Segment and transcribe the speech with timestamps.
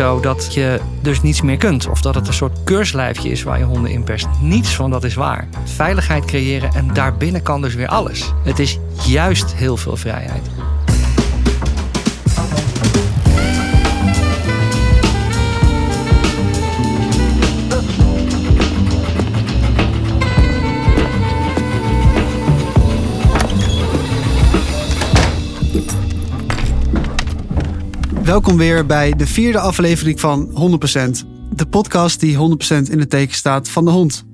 [0.00, 1.88] dat je dus niets meer kunt.
[1.88, 4.26] Of dat het een soort keurslijfje is waar je honden in perst.
[4.40, 5.48] Niets van dat is waar.
[5.64, 8.32] Veiligheid creëren en daarbinnen kan dus weer alles.
[8.44, 10.59] Het is juist heel veel vrijheid.
[28.30, 31.26] Welkom weer bij de vierde aflevering van 100%.
[31.54, 32.38] De podcast die 100%
[32.90, 34.24] in het teken staat van de hond.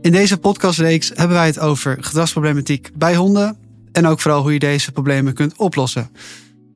[0.00, 3.58] In deze podcastreeks hebben wij het over gedragsproblematiek bij honden.
[3.92, 6.10] En ook vooral hoe je deze problemen kunt oplossen.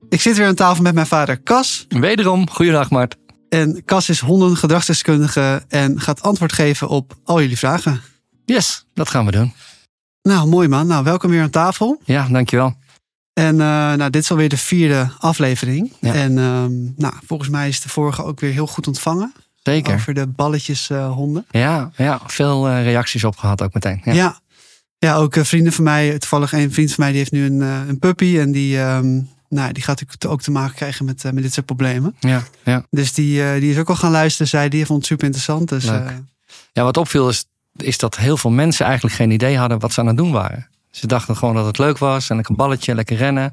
[0.09, 1.87] Ik zit weer aan tafel met mijn vader Cas.
[1.89, 3.16] Wederom, goeiedag Mart.
[3.49, 8.01] En Cas is hondengedragsdeskundige en gaat antwoord geven op al jullie vragen.
[8.45, 9.52] Yes, dat gaan we doen.
[10.23, 10.87] Nou, mooi man.
[10.87, 12.01] Nou, welkom weer aan tafel.
[12.05, 12.74] Ja, dankjewel.
[13.35, 13.59] En uh,
[13.95, 15.93] nou, dit is alweer de vierde aflevering.
[16.01, 16.15] Ja.
[16.15, 19.32] En um, nou, volgens mij is de vorige ook weer heel goed ontvangen.
[19.63, 19.95] Zeker.
[19.95, 21.46] Over de balletjes uh, honden.
[21.51, 24.01] Ja, ja, veel uh, reacties op gehad ook meteen.
[24.05, 24.38] Ja, ja.
[24.99, 27.99] ja ook vrienden van mij, toevallig een vriend van mij, die heeft nu een, een
[27.99, 28.38] puppy.
[28.38, 32.16] En die, um, nou, die gaat ook te maken krijgen met, met dit soort problemen.
[32.21, 32.87] Ja, ja.
[32.90, 35.68] Dus die, die is ook al gaan luisteren, zei die vond het super interessant.
[35.68, 35.85] Dus,
[36.73, 37.45] ja, wat opviel is,
[37.77, 40.68] is dat heel veel mensen eigenlijk geen idee hadden wat ze aan het doen waren.
[40.95, 43.52] Ze dachten gewoon dat het leuk was en een balletje, lekker rennen.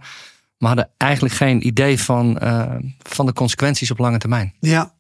[0.57, 4.53] Maar hadden eigenlijk geen idee van, uh, van de consequenties op lange termijn.
[4.59, 4.93] Ja,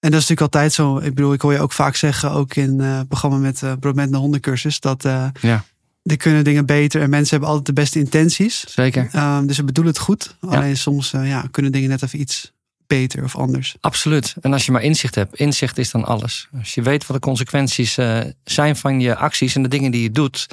[0.00, 0.96] en dat is natuurlijk altijd zo.
[0.96, 3.72] Ik bedoel, ik hoor je ook vaak zeggen, ook in uh, het programma met uh,
[3.80, 5.64] Brood met de hondencursus, dat uh, ja.
[6.02, 8.64] die kunnen dingen beter en mensen hebben altijd de beste intenties.
[8.68, 9.10] Zeker.
[9.14, 10.36] Um, dus ze bedoelen het goed.
[10.40, 12.52] Alleen soms ja, kunnen dingen net even iets
[12.86, 13.76] beter of anders.
[13.80, 14.34] Absoluut.
[14.40, 16.48] En als je maar inzicht hebt, inzicht is dan alles.
[16.58, 17.98] Als je weet wat de consequenties
[18.44, 20.46] zijn van je acties en de dingen die je doet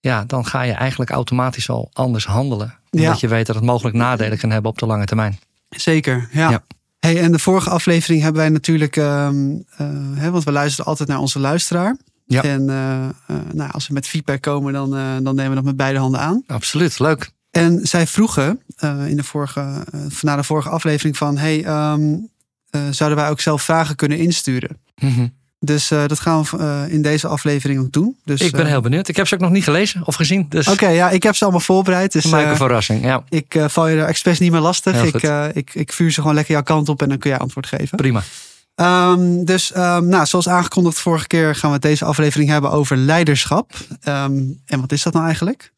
[0.00, 2.78] ja, dan ga je eigenlijk automatisch al anders handelen.
[2.90, 3.16] Omdat Ja.
[3.20, 5.38] je weet dat het mogelijk nadelen kan hebben op de lange termijn.
[5.68, 6.50] Zeker, ja.
[6.50, 6.62] Ja.
[6.98, 11.08] Hey, en de vorige aflevering hebben wij natuurlijk, um, uh, hè, want we luisteren altijd
[11.08, 11.96] naar onze luisteraar.
[12.24, 12.42] Ja.
[12.42, 14.90] En uh, uh, nou, als we met feedback komen, dan,
[15.22, 16.42] dan nemen we dat met beide handen aan.
[16.46, 17.30] Absoluut, leuk.
[17.50, 18.60] En zij vroegen
[19.06, 19.84] in de vorige,
[20.20, 22.28] na de vorige aflevering van, hey, um,
[22.90, 24.78] zouden wij ook zelf vragen kunnen insturen?
[24.96, 25.34] Mm -hmm.
[25.58, 28.16] Dus uh, dat gaan we uh, in deze aflevering ook doen.
[28.24, 29.08] Dus, ik ben uh, heel benieuwd.
[29.08, 30.46] Ik heb ze ook nog niet gelezen of gezien.
[30.48, 30.68] Dus...
[30.68, 32.12] Oké, okay, ja, ik heb ze allemaal voorbereid.
[32.12, 33.24] Dus, mij een verrassing, ja.
[33.28, 35.02] Ik val je er expres niet meer lastig.
[35.02, 35.22] Ik,
[35.56, 37.96] ik, ik vuur ze gewoon lekker jouw kant op en dan kun jij antwoord geven.
[37.96, 38.22] Prima.
[38.80, 43.72] Um, dus um, nou, zoals aangekondigd vorige keer gaan we deze aflevering hebben over leiderschap.
[44.08, 45.72] Um, en wat is dat nou eigenlijk?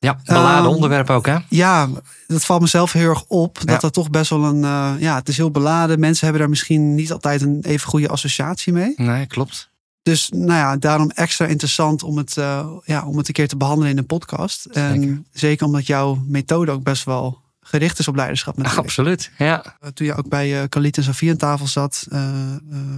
[0.00, 1.36] Ja, beladen onderwerp ook hè?
[1.48, 1.88] Ja,
[2.26, 3.54] dat valt mezelf heel erg op.
[3.54, 3.78] Dat Ja.
[3.78, 4.62] dat toch best wel een...
[4.62, 6.00] Uh, ja, het is heel beladen.
[6.00, 8.92] Mensen hebben daar misschien niet altijd een even goede associatie mee.
[8.96, 9.70] Nee, klopt.
[10.02, 13.56] Dus nou ja, daarom extra interessant om het, uh, ja, om het een keer te
[13.56, 14.64] behandelen in een podcast.
[14.64, 15.22] En Zeker.
[15.32, 18.84] zeker omdat jouw methode ook best wel gericht is op leiderschap natuurlijk.
[18.86, 19.76] Absoluut, ja.
[19.94, 22.28] Toen je ook bij uh, Khalid en Sofie aan tafel zat, uh,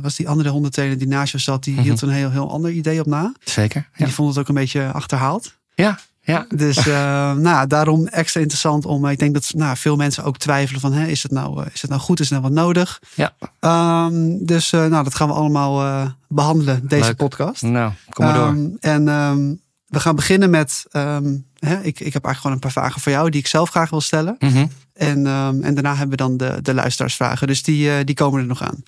[0.03, 1.83] was die andere hondentrainer die naast je zat, die Mhm.
[1.83, 3.33] hield een heel, heel ander idee op na.
[3.44, 3.89] Zeker.
[3.97, 5.55] Die vond het ook een beetje achterhaald.
[5.75, 5.99] ja.
[6.31, 6.47] Ja.
[6.55, 9.07] Dus uh, nou, daarom extra interessant om.
[9.07, 11.91] Ik denk dat nou, veel mensen ook twijfelen van, hè, is, het nou, is het
[11.91, 13.01] nou goed, is het nou wat nodig?
[13.15, 13.33] Ja.
[14.07, 17.17] Um, dus uh, nou, dat gaan we allemaal uh, behandelen, deze Leuk.
[17.17, 17.63] podcast.
[17.63, 18.47] Nou, kom maar door.
[18.47, 22.73] Um, en um, we gaan beginnen met, hè, ik, ik heb eigenlijk gewoon een paar
[22.73, 24.37] vragen voor jou die ik zelf graag wil stellen.
[24.39, 24.59] Mhm.
[24.59, 24.69] Oké.
[24.93, 25.27] En,
[25.63, 27.47] en daarna hebben we dan de, de luisteraarsvragen.
[27.47, 28.83] Dus die, die komen er nog aan.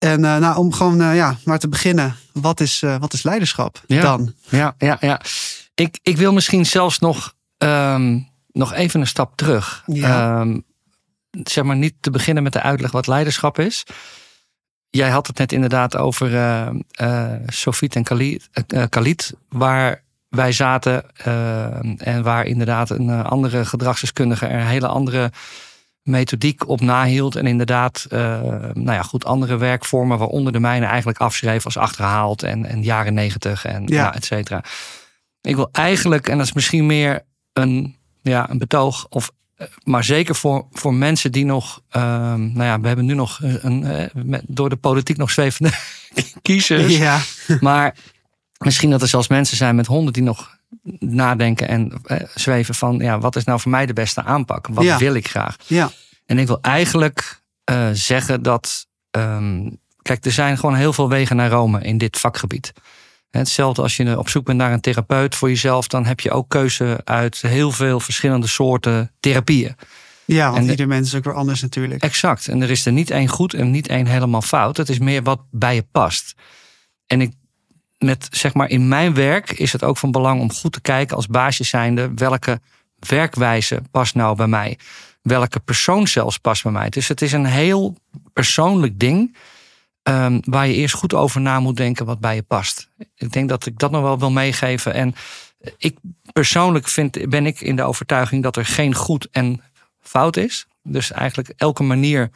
[0.00, 3.22] En uh, nou, om gewoon uh, ja, maar te beginnen, wat is, uh, wat is
[3.22, 4.02] leiderschap Ja.
[4.02, 4.32] dan?
[4.48, 5.20] Ja, ja, ja.
[5.80, 8.18] Ik, ik wil misschien zelfs nog, ehm,
[8.52, 9.82] nog even een stap terug.
[9.86, 10.40] Ja.
[10.40, 10.58] Ehm,
[11.30, 13.84] zeg maar niet te beginnen met de uitleg wat leiderschap is.
[14.90, 16.68] Jij had het net inderdaad over uh,
[17.00, 23.64] uh, Sofiet en Khalid, uh, Khalid, waar wij zaten uh, en waar inderdaad een andere
[23.64, 25.32] gedragsdeskundige er een hele andere
[26.02, 27.36] methodiek op nahield.
[27.36, 32.66] En inderdaad, nou ja, goed, andere werkvormen, waaronder de mijne eigenlijk afschreef als achterhaald en,
[32.66, 34.02] en jaren negentig en Ja.
[34.02, 34.14] ja.
[34.14, 34.62] et cetera.
[35.42, 40.04] Ik wil eigenlijk, en dat is misschien meer een, ja, een betoog, of, eh, maar
[40.04, 42.02] zeker voor, voor mensen die nog, um,
[42.52, 45.70] nou ja, we hebben nu nog een, uh, met, door de politiek nog zwevende
[46.42, 46.96] kiezers.
[46.96, 47.20] Ja,
[47.60, 47.94] Maar
[48.58, 50.58] misschien dat er zelfs mensen zijn met honden die nog
[50.98, 54.66] nadenken en uh, zweven van, ja, wat is nou voor mij de beste aanpak?
[54.66, 54.98] Wat Ja.
[54.98, 55.56] wil ik graag?
[55.66, 55.90] ja,
[56.26, 57.40] En ik wil eigenlijk
[57.92, 62.72] zeggen dat, um, kijk, er zijn gewoon heel veel wegen naar Rome in dit vakgebied.
[63.30, 66.48] Hetzelfde als je op zoek bent naar een therapeut voor jezelf, dan heb je ook
[66.48, 69.76] keuze uit heel veel verschillende soorten therapieën.
[70.24, 72.02] ja, want En de- ieder mens is ook weer anders natuurlijk.
[72.02, 72.48] Exact.
[72.48, 74.76] En er is er niet één goed en niet één helemaal fout.
[74.76, 76.34] Het is meer wat bij je past.
[77.06, 77.32] En ik,
[77.98, 81.16] met, zeg maar, in mijn werk is het ook van belang om goed te kijken
[81.16, 82.60] als baasje zijnde welke
[82.98, 84.78] werkwijze past nou bij mij.
[85.22, 86.88] welke persoon zelfs past bij mij.
[86.88, 87.96] Dus het is een heel
[88.32, 89.36] persoonlijk ding.
[90.10, 92.90] Ehm, waar je eerst goed over na moet denken wat bij je past.
[93.14, 94.94] Ik denk dat ik dat nog wel wil meegeven.
[94.94, 95.14] En
[95.76, 95.98] ik
[96.32, 99.62] persoonlijk vind, ben ik in de overtuiging dat er geen goed en
[100.00, 100.66] fout is.
[100.82, 102.30] Dus eigenlijk elke manier,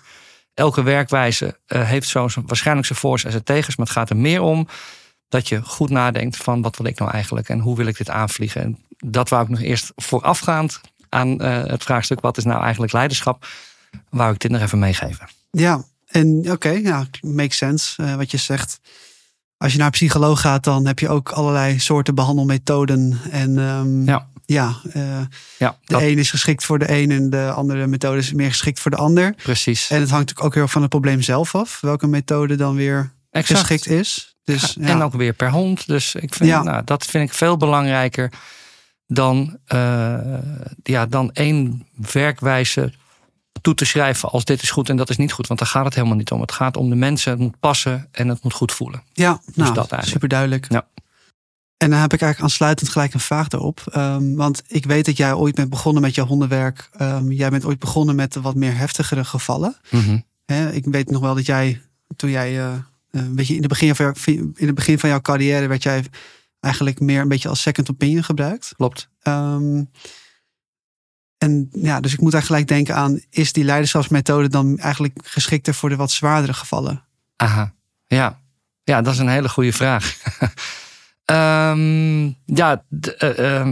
[0.54, 3.76] elke werkwijze eh, heeft zo waarschijnlijk zijn voor's en zijn tegens.
[3.76, 4.68] Maar het gaat er meer om
[5.28, 8.10] dat je goed nadenkt van wat wil ik nou eigenlijk en hoe wil ik dit
[8.10, 8.62] aanvliegen.
[8.62, 12.92] En dat wou ik nog eerst voorafgaand aan eh, het vraagstuk wat is nou eigenlijk
[12.92, 13.46] leiderschap,
[14.10, 15.28] wou ik dit nog even meegeven.
[15.50, 15.84] Ja,
[16.20, 18.80] en oké, ja, makes sense eh, wat je zegt.
[19.56, 23.20] Als je naar een psycholoog gaat, dan heb je ook allerlei soorten behandelmethoden.
[23.30, 24.28] En ehm, Ja.
[24.46, 25.02] ja, eh,
[25.58, 28.48] Ja, de dat, een is geschikt voor de een en de andere methode is meer
[28.48, 29.34] geschikt voor de ander.
[29.42, 29.90] precies.
[29.90, 31.78] En het hangt natuurlijk ook heel erg van het probleem zelf af.
[31.80, 33.60] Welke methode dan weer Exact.
[33.60, 34.36] geschikt is.
[34.44, 34.86] Dus, ja.
[34.86, 35.86] En ook weer per hond.
[35.86, 36.62] Dus ik vind, Ja.
[36.62, 38.32] nou, dat vind ik veel belangrijker
[39.06, 40.14] dan, eh,
[40.82, 42.92] ja, dan één werkwijze
[43.64, 45.46] toe te schrijven als dit is goed en dat is niet goed.
[45.46, 46.40] Want daar gaat het helemaal niet om.
[46.40, 49.02] Het gaat om de mensen, het moet passen en het moet goed voelen.
[49.12, 50.06] Ja, nou, Dus dat eigenlijk.
[50.06, 50.66] super duidelijk.
[50.68, 50.86] Ja.
[51.76, 53.82] En dan heb ik eigenlijk aansluitend gelijk een vraag daarop.
[53.90, 56.88] Ehm, want ik weet dat jij ooit bent begonnen met jouw hondenwerk.
[56.96, 59.76] Ehm, jij bent ooit begonnen met de wat meer heftigere gevallen.
[60.44, 61.80] Hè, ik weet nog wel dat jij,
[62.16, 62.72] toen jij, eh,
[63.10, 66.04] een beetje in het, begin van jou- in het begin van jouw carrière, werd jij
[66.60, 68.72] eigenlijk meer een beetje als second opinion gebruikt.
[68.76, 69.08] Klopt.
[69.22, 69.82] Ehm,
[71.44, 75.88] en ja, dus ik moet eigenlijk denken aan, is die leiderschapsmethode dan eigenlijk geschikter voor
[75.88, 77.04] de wat zwaardere gevallen?
[77.36, 77.72] Aha,
[78.06, 78.38] ja.
[78.84, 80.16] Ja, dat is een hele goede vraag.
[81.24, 82.84] Ehm, ja,
[83.18, 83.66] eh,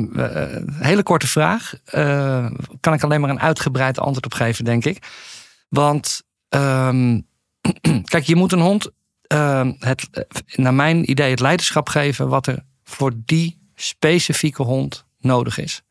[0.70, 1.74] hele korte vraag.
[1.84, 2.46] Eh,
[2.80, 5.06] kan ik alleen maar een uitgebreid antwoord op geven, denk ik.
[5.68, 7.20] Want, ehm,
[8.12, 8.90] kijk, je moet een hond,
[9.78, 10.08] het,
[10.56, 15.82] naar mijn idee, het leiderschap geven wat er voor die specifieke hond nodig is.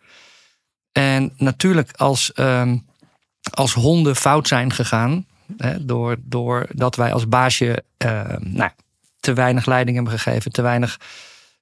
[0.91, 2.77] En natuurlijk, als, ehm,
[3.51, 5.25] als honden fout zijn gegaan,
[5.57, 8.71] Hè, door, doordat wij als baasje eh, nou,
[9.19, 10.99] te weinig leiding hebben gegeven, te weinig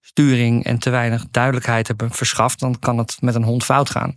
[0.02, 4.16] sturing en te weinig duidelijkheid hebben verschaft, dan kan het met een hond fout gaan.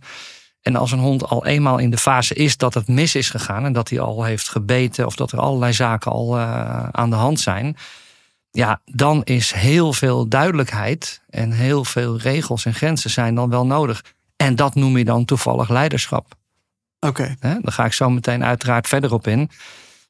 [0.61, 3.65] En als een hond al eenmaal in de fase is dat het mis is gegaan
[3.65, 7.15] en dat hij al heeft gebeten of dat er allerlei zaken al eh, aan de
[7.15, 7.77] hand zijn,
[8.51, 13.65] ja, dan is heel veel duidelijkheid en heel veel regels en grenzen zijn dan wel
[13.65, 14.03] nodig.
[14.43, 16.35] En dat noem je dan toevallig leiderschap.
[16.99, 17.55] Oké, Hè?
[17.61, 19.49] Daar ga ik zo meteen uiteraard verder op in.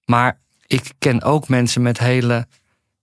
[0.06, 0.38] Maar
[0.68, 2.48] ik ken ook mensen met hele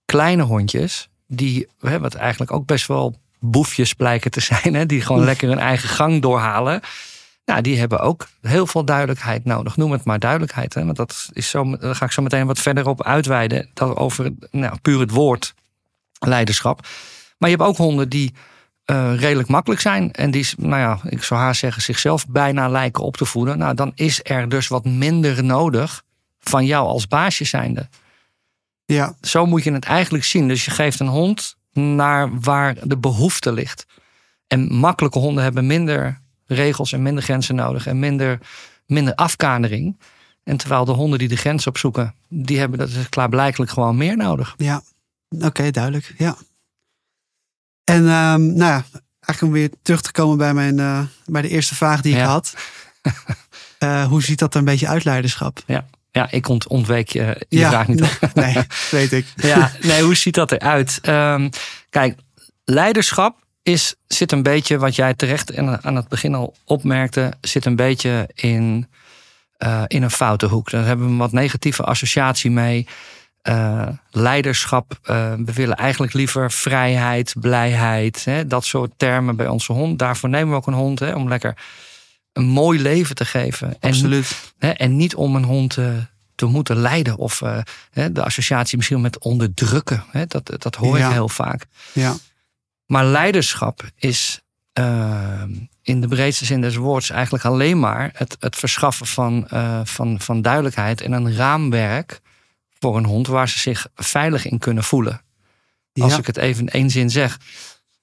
[0.05, 1.09] kleine hondjes.
[1.27, 4.75] Die, hè, wat eigenlijk ook best wel boefjes blijken te zijn.
[4.75, 4.87] Hè?
[4.87, 5.27] Die gewoon Oef.
[5.27, 6.81] lekker hun eigen gang doorhalen.
[7.44, 9.76] Nou, die hebben ook heel veel duidelijkheid nodig.
[9.76, 10.75] Noem het maar duidelijkheid.
[10.75, 10.85] Hè?
[10.85, 13.69] Want dat is zo, daar ga ik zo meteen wat verder op uitweiden.
[13.75, 15.55] Dat over nou, puur het woord
[16.19, 16.87] leiderschap.
[17.38, 18.35] Maar je hebt ook honden die
[18.90, 20.12] eh, redelijk makkelijk zijn.
[20.12, 23.58] En die, nou ja, ik zou haar zeggen, zichzelf bijna lijken op te voeden.
[23.58, 26.02] Nou, dan is er dus wat minder nodig
[26.40, 27.88] van jou als baasje zijnde.
[28.84, 30.48] ja, Zo moet je het eigenlijk zien.
[30.48, 33.87] Dus je geeft een hond naar waar de behoefte ligt.
[34.46, 37.87] En makkelijke honden hebben minder regels en minder grenzen nodig.
[37.87, 38.38] En minder,
[38.87, 40.00] minder afkadering.
[40.44, 44.16] En terwijl de honden die de grens opzoeken, die hebben dat is klaarblijkelijk gewoon meer
[44.16, 44.54] nodig.
[44.56, 44.82] ja.
[45.40, 46.14] Oké, duidelijk.
[46.19, 46.37] Ja.
[47.90, 48.85] En ehm, nou ja,
[49.20, 52.18] eigenlijk om weer terug te komen bij, mijn, eh, bij de eerste vraag die ik
[52.18, 52.26] Ja.
[52.26, 52.54] had.
[53.78, 55.62] Eh, hoe ziet dat er een beetje uit, leiderschap?
[56.12, 58.02] Ja, ik ont ontweek je, je ja, vraag niet.
[58.02, 58.18] op.
[58.35, 58.56] nee,
[58.90, 59.26] weet ik.
[59.52, 60.99] Ja, nee, hoe ziet dat eruit?
[61.02, 61.49] Ehm,
[61.90, 62.18] kijk,
[62.64, 67.64] leiderschap is, zit een beetje, wat jij terecht en aan het begin al opmerkte, zit
[67.64, 68.88] een beetje in,
[69.56, 70.70] eh, in een foute hoek.
[70.70, 72.87] Daar hebben we een wat negatieve associatie mee.
[73.42, 79.73] Eh, leiderschap, eh, we willen eigenlijk liever vrijheid, blijheid, hè, dat soort termen bij onze
[79.73, 79.99] hond.
[79.99, 81.56] Daarvoor nemen we ook een hond, hè, om lekker
[82.32, 83.76] een mooi leven te geven.
[83.80, 84.52] En Absoluut.
[84.59, 85.88] Hè, en niet om een hond eh,
[86.35, 87.16] te moeten leiden.
[87.16, 87.42] Of
[87.92, 90.04] de associatie misschien met onderdrukken.
[90.11, 91.06] Hè, dat, dat hoor Ja.
[91.06, 91.66] je heel vaak.
[91.92, 92.14] Ja,
[92.87, 94.40] Maar leiderschap is
[94.73, 95.42] eh,
[95.82, 99.49] in de breedste zin des woords eigenlijk alleen maar het, het verschaffen van,
[99.85, 102.20] van, van duidelijkheid en een raamwerk
[102.80, 105.22] voor een hond waar ze zich veilig in kunnen voelen.
[105.92, 106.18] Als ja.
[106.18, 107.38] ik het even in één zin zeg.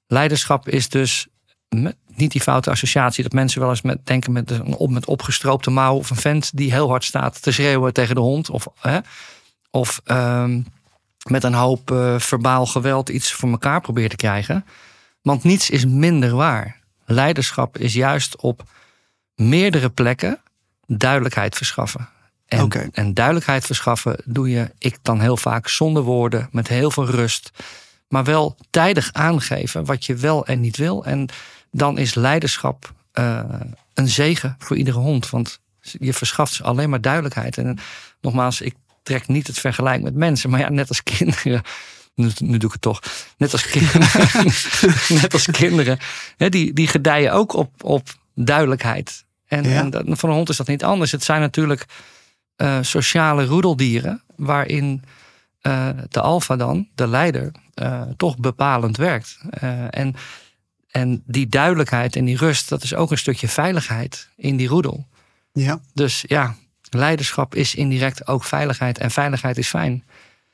[0.07, 1.27] Leiderschap is dus
[2.15, 5.69] niet die foute associatie dat mensen wel eens met, denken met een op, met opgestroopte
[5.69, 8.49] mouw of een vent die heel hard staat te schreeuwen tegen de hond.
[8.49, 8.99] Of, hè,
[9.69, 10.61] of ehm,
[11.29, 14.65] met een hoop eh, verbaal geweld iets voor elkaar probeert te krijgen.
[15.21, 16.79] Want niets is minder waar.
[17.05, 18.63] Leiderschap is juist op
[19.35, 20.41] meerdere plekken
[20.85, 22.09] duidelijkheid verschaffen.
[22.47, 27.05] En, en duidelijkheid verschaffen doe je, ik dan heel vaak zonder woorden, met heel veel
[27.05, 27.49] rust.
[28.07, 31.05] Maar wel tijdig aangeven wat je wel en niet wil.
[31.05, 31.29] En
[31.71, 33.43] dan is leiderschap eh,
[33.93, 35.29] een zegen voor iedere hond.
[35.29, 37.57] Want Je verschaft ze alleen maar duidelijkheid.
[37.57, 37.77] En
[38.21, 40.49] nogmaals, ik trek niet het vergelijk met mensen.
[40.49, 41.61] Maar ja, net als kinderen.
[42.15, 43.01] Nu, nu doe ik het toch.
[43.37, 44.09] Net als kinderen.
[45.21, 45.97] net als kinderen.
[46.37, 49.25] Hè, die, die gedijen ook op, op duidelijkheid.
[49.47, 49.89] En, Ja.
[49.89, 51.11] en voor een hond is dat niet anders.
[51.11, 51.85] Het zijn natuurlijk
[52.57, 54.21] eh, sociale roedeldieren.
[54.35, 55.03] Waarin
[55.61, 59.39] eh, de alfa dan, de leider, eh, toch bepalend werkt.
[59.89, 60.15] En,
[60.87, 65.07] en die duidelijkheid en die rust, dat is ook een stukje veiligheid in die roedel.
[65.53, 66.55] Ja, Dus ja,
[66.89, 68.97] leiderschap is indirect ook veiligheid.
[68.97, 70.03] En veiligheid is fijn.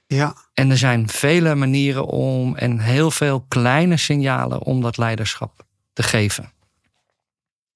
[0.08, 5.66] ja, En er zijn vele manieren om en heel veel kleine signalen om dat leiderschap
[5.94, 6.52] te geven.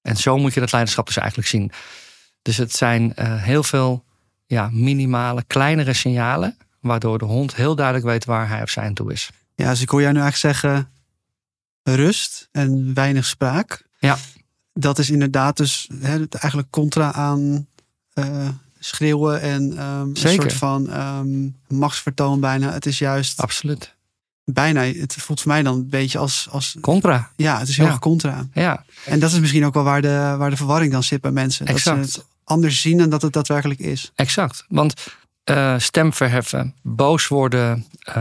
[0.02, 1.72] En zo moet je dat leiderschap dus eigenlijk zien.
[2.42, 4.06] Dus het zijn heel veel
[4.48, 6.56] ja, minimale, kleinere signalen.
[6.80, 9.30] Waardoor de hond heel duidelijk weet waar hij of zij aan toe is.
[9.54, 9.70] ja.
[9.70, 10.88] Dus ik hoor jou nu eigenlijk zeggen
[11.82, 13.82] rust en weinig spraak.
[13.98, 14.16] Ja.
[14.72, 17.66] Dat is inderdaad dus hè, eigenlijk contra aan
[18.12, 22.72] eh, schreeuwen en ehm, een soort van ehm, machtsvertoon bijna.
[22.72, 23.94] Het is juist Absoluut.
[24.44, 27.30] bijna, het voelt voor mij dan een beetje als, als Contra.
[27.36, 27.90] ja, het is heel Ja.
[27.90, 28.46] erg contra.
[28.52, 31.30] Ja, En dat is misschien ook wel waar de, waar de verwarring dan zit bij
[31.30, 31.66] mensen.
[31.66, 32.10] Dat Exact.
[32.10, 34.12] ze het anders zien dan dat het daadwerkelijk is.
[34.14, 34.64] exact.
[34.68, 34.94] Want
[35.48, 38.14] eh, stem verheffen, boos worden, eh,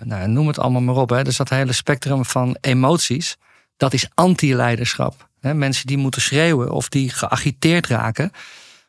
[0.00, 1.10] nou, noem het allemaal maar op.
[1.10, 1.24] Hè.
[1.24, 3.36] Dus dat hele spectrum van emoties,
[3.76, 5.28] dat is anti-leiderschap.
[5.40, 8.32] Mensen die moeten schreeuwen of die geagiteerd raken,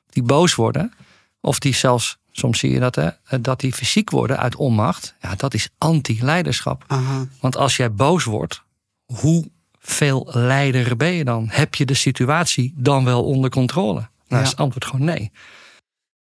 [0.09, 0.93] die boos worden,
[1.41, 5.15] of die zelfs, soms zie je dat, hè, dat die fysiek worden uit onmacht.
[5.21, 6.85] Ja, dat is anti-leiderschap.
[7.39, 8.63] Want als jij boos wordt,
[9.05, 11.47] hoeveel leider ben je dan?
[11.49, 14.11] Heb je de situatie dan wel onder controle?
[14.33, 14.49] Nou, Ja.
[14.49, 15.31] is het antwoord gewoon nee.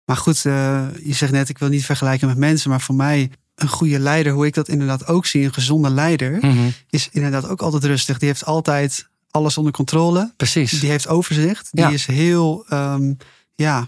[0.05, 2.69] Maar goed, eh, je zegt net, ik wil niet vergelijken met mensen.
[2.69, 6.37] Maar voor mij, een goede leider, hoe ik dat inderdaad ook zie, een gezonde leider,
[6.41, 8.17] Mhm, is inderdaad ook altijd rustig.
[8.19, 10.33] Die heeft altijd alles onder controle.
[10.37, 10.79] Precies.
[10.79, 11.67] Die heeft overzicht.
[11.71, 11.89] Die Ja.
[11.89, 13.13] is heel, ehm,
[13.55, 13.87] ja,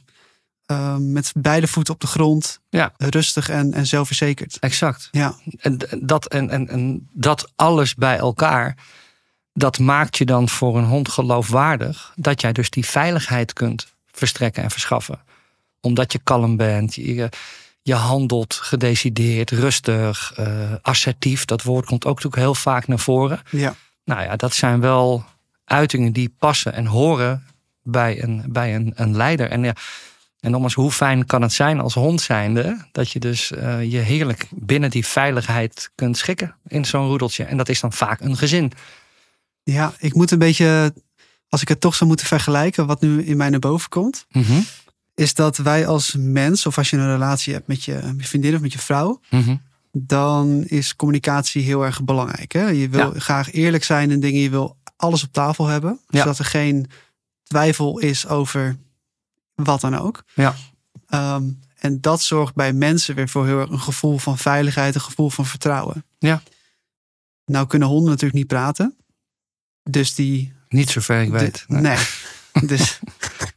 [0.66, 2.60] ehm, met beide voeten op de grond.
[2.70, 2.94] Ja.
[2.98, 4.58] Rustig en, en zelfverzekerd.
[4.60, 5.08] Exact.
[5.12, 8.78] Ja, En dat, en, en, en dat alles bij elkaar,
[9.54, 12.14] dat maakt je dan voor een hond geloofwaardig.
[12.16, 15.20] Dat jij dus die veiligheid kunt verstrekken en verschaffen.
[15.82, 17.30] Omdat je kalm bent, je,
[17.82, 21.46] je handelt gedecideerd, rustig, eh, assertief.
[21.46, 23.42] Dat woord komt ook natuurlijk heel vaak naar voren.
[23.50, 25.24] ja, Nou ja, dat zijn wel
[25.64, 27.46] uitingen die passen en horen
[27.82, 29.50] bij een, bij een, een leider.
[29.50, 29.74] En ja,
[30.46, 32.78] en nogmaals, hoe fijn kan het zijn als hond zijnde...
[32.92, 37.44] dat je dus eh, je heerlijk binnen die veiligheid kunt schikken in zo'n roedeltje.
[37.44, 38.72] En dat is dan vaak een gezin.
[39.64, 39.94] ja.
[39.98, 40.94] Ik moet een beetje,
[41.56, 44.26] als ik het toch zou moeten vergelijken, wat nu in mij naar boven komt.
[44.32, 44.60] Mhm,
[45.14, 48.62] is dat wij als mens, of als je een relatie hebt met je, vriendin of
[48.62, 49.56] met je vrouw, mhm.
[49.92, 52.52] dan is communicatie heel erg belangrijk.
[52.52, 52.68] Hè?
[52.68, 53.20] Je wil Ja.
[53.20, 56.20] graag eerlijk zijn in dingen, je wil alles op tafel hebben, Ja.
[56.20, 56.88] zodat er geen
[57.44, 58.78] twijfel is over
[59.54, 60.24] wat dan ook.
[60.34, 60.56] Ja.
[61.08, 61.44] Ehm,
[61.76, 65.30] en dat zorgt bij mensen weer voor heel erg een gevoel van veiligheid, een gevoel
[65.30, 66.06] van vertrouwen.
[66.20, 66.42] Ja.
[67.46, 68.96] Nou kunnen honden natuurlijk niet praten.
[69.84, 71.66] Dus die Niet zover ik weet.
[71.68, 71.98] nee.
[72.72, 73.00] dus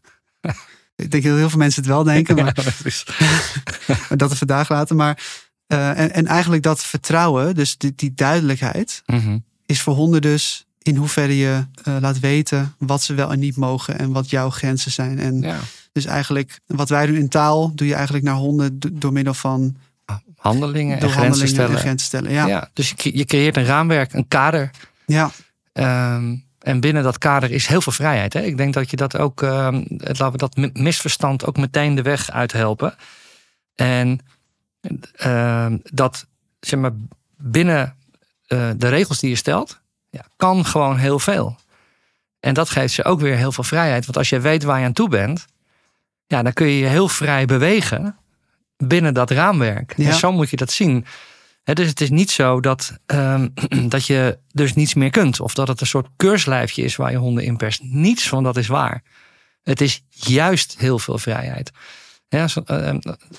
[0.96, 3.06] ik denk dat heel veel mensen het wel denken, maar, Ja, dat is-
[4.08, 4.96] maar dat er vandaag laten.
[4.96, 5.22] Maar
[5.66, 9.38] eh, en, en eigenlijk dat vertrouwen, dus die, die duidelijkheid, Mhm.
[9.66, 13.56] is voor honden dus in hoeverre je eh, laat weten wat ze wel en niet
[13.56, 15.18] mogen en wat jouw grenzen zijn.
[15.18, 15.58] En ja.
[15.92, 19.34] dus eigenlijk wat wij doen in taal, doe je eigenlijk naar honden do- door middel
[19.34, 19.76] van
[20.36, 21.70] Handelingen door en grenzen handelingen stellen.
[21.74, 22.30] en grenzen stellen.
[22.32, 22.54] Ja, ja.
[22.54, 24.70] Ja, dus je, cre- je creëert een raamwerk, een kader.
[25.72, 28.32] Ehm, en binnen dat kader is heel veel vrijheid.
[28.32, 28.40] Hè?
[28.40, 31.94] Ik denk dat je dat ook, ehm, het- laten we dat mi- misverstand ook meteen
[31.94, 32.94] de weg uithelpen.
[33.74, 34.20] En
[35.16, 36.26] ehm, dat,
[36.60, 36.92] zeg maar,
[37.36, 37.96] binnen
[38.46, 41.56] eh, de regels die je stelt, ja, kan gewoon heel veel.
[42.40, 44.04] En dat geeft ze ook weer heel veel vrijheid.
[44.04, 45.46] Want als je weet waar je aan toe bent,
[46.26, 48.16] ja, dan kun je je heel vrij bewegen
[48.76, 49.92] binnen dat raamwerk.
[49.96, 50.08] Ja.
[50.08, 51.06] En zo moet je dat zien.
[51.74, 53.48] Dus het is niet zo dat, ehm,
[53.88, 55.40] dat je dus niets meer kunt.
[55.40, 57.80] Of dat het een soort keurslijfje is waar je honden in perst.
[57.82, 59.02] Niets van dat is waar.
[59.62, 61.70] Het is juist heel veel vrijheid.
[62.28, 62.94] Ja, zo- eh,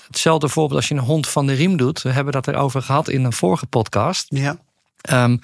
[0.06, 2.02] hetzelfde voorbeeld als je een hond van de riem doet.
[2.02, 4.26] We hebben dat erover gehad in een vorige podcast.
[4.28, 4.56] ja,
[5.00, 5.36] Ehm,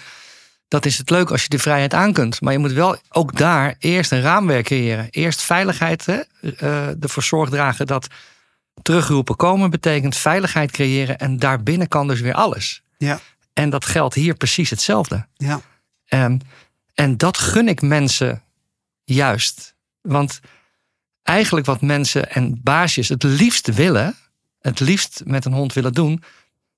[0.68, 2.40] dat is het leuk als je de vrijheid aan kunt.
[2.40, 5.08] Maar je moet wel ook daar eerst een raamwerk creëren.
[5.10, 6.20] Eerst veiligheid hè,
[6.56, 8.06] eh, ervoor zorg dragen dat
[8.82, 11.18] terugroepen komen betekent veiligheid creëren.
[11.18, 12.82] En daarbinnen kan dus weer alles.
[12.98, 13.20] Ja.
[13.52, 15.26] En dat geldt hier precies hetzelfde.
[15.34, 15.60] ja,
[16.06, 16.40] En,
[16.94, 18.42] en dat gun ik mensen
[19.04, 19.74] juist.
[20.00, 20.40] Want
[21.22, 24.14] eigenlijk wat mensen en baasjes het liefst willen,
[24.60, 26.22] het liefst met een hond willen doen,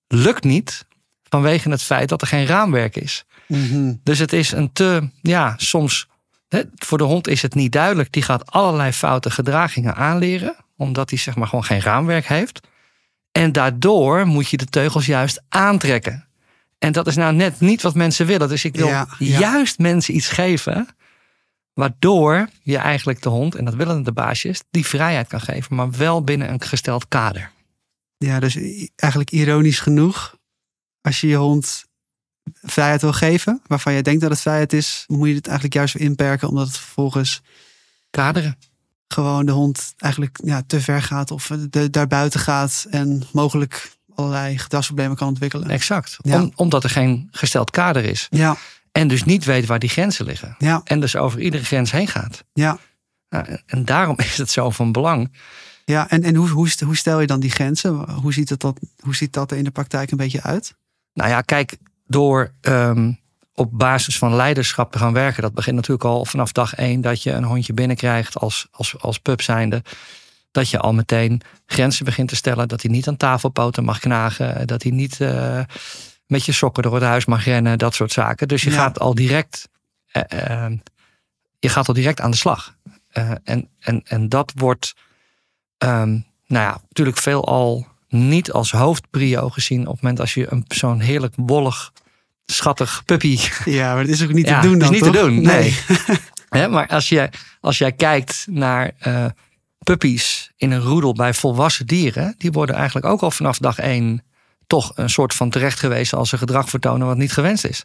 [0.06, 0.86] lukt niet
[1.28, 3.24] vanwege het feit dat er geen raamwerk is.
[3.46, 3.94] Mhm.
[4.02, 6.08] Dus het is een te, ja, soms
[6.48, 8.12] Hè, Voor de hond is het niet duidelijk.
[8.12, 10.56] Die gaat allerlei foute gedragingen aanleren.
[10.78, 12.66] Omdat hij zeg maar gewoon geen raamwerk heeft.
[13.32, 16.28] En daardoor moet je de teugels juist aantrekken.
[16.78, 18.48] En dat is nou net niet wat mensen willen.
[18.48, 19.38] Dus ik wil Ja, ja.
[19.38, 20.88] juist mensen iets geven.
[21.72, 25.76] Waardoor je eigenlijk de hond, en dat willen de baasjes, die vrijheid kan geven.
[25.76, 27.50] Maar wel binnen een gesteld kader.
[28.16, 28.56] Ja, dus
[28.96, 30.36] eigenlijk ironisch genoeg.
[31.00, 31.84] Als je je hond
[32.62, 35.94] vrijheid wil geven, waarvan je denkt dat het vrijheid is, moet je het eigenlijk juist
[35.94, 37.42] weer inperken, omdat het vervolgens
[38.10, 38.58] Kaderen.
[39.08, 44.58] Gewoon de hond eigenlijk ja, te ver gaat of de, daarbuiten gaat en mogelijk allerlei
[44.58, 45.70] gedragsproblemen kan ontwikkelen.
[45.70, 46.16] Exact.
[46.22, 46.42] Ja.
[46.42, 48.26] Om, omdat er geen gesteld kader is.
[48.30, 48.56] Ja,
[48.92, 50.54] En dus niet weet waar die grenzen liggen.
[50.58, 52.44] ja, En dus over iedere grens heen gaat.
[52.52, 52.78] ja.
[53.28, 55.32] Nou, en- daarom is het zo van belang.
[55.84, 56.48] Ja, en, en hoe,
[56.84, 58.10] hoe stel je dan die grenzen?
[58.10, 60.74] Hoe ziet, het dat, hoe ziet dat er in de praktijk een beetje uit?
[61.12, 63.12] Nou ja, kijk, door ehm,
[63.58, 65.42] op basis van leiderschap te gaan werken.
[65.42, 69.18] Dat begint natuurlijk al vanaf dag één dat je een hondje binnenkrijgt als, als, als
[69.18, 69.82] pup zijnde.
[70.50, 72.68] Dat je al meteen grenzen begint te stellen.
[72.68, 74.66] Dat hij niet aan tafelpoten mag knagen.
[74.66, 75.60] Dat hij niet eh,
[76.26, 77.78] met je sokken door het huis mag rennen.
[77.78, 78.48] Dat soort zaken.
[78.48, 78.76] Dus je Ja.
[78.76, 79.68] gaat al direct,
[80.06, 80.72] eh, eh,
[81.58, 82.76] je gaat al direct aan de slag.
[83.44, 84.94] En, en, en dat wordt,
[85.78, 86.10] ehm,
[86.46, 89.86] nou ja, natuurlijk veelal niet als hoofdprio gezien.
[89.86, 91.92] Op het moment als je een zo'n heerlijk wollig,
[92.52, 95.12] schattig puppy Ja, maar dat is ook niet ja, te doen het dan, is niet
[95.12, 95.22] toch?
[95.22, 95.78] te doen, nee.
[96.70, 99.26] Maar als, je, als jij kijkt naar eh
[99.78, 104.22] puppies in een roedel bij volwassen dieren, die worden eigenlijk ook al vanaf dag één
[104.66, 107.84] toch een soort van terecht geweest als ze gedrag vertonen wat niet gewenst is.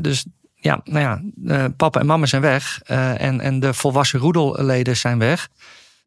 [0.00, 0.24] Dus
[0.54, 1.22] ja, nou ja,
[1.54, 5.48] eh, papa en mama zijn weg eh, en, en de volwassen roedelleden zijn weg.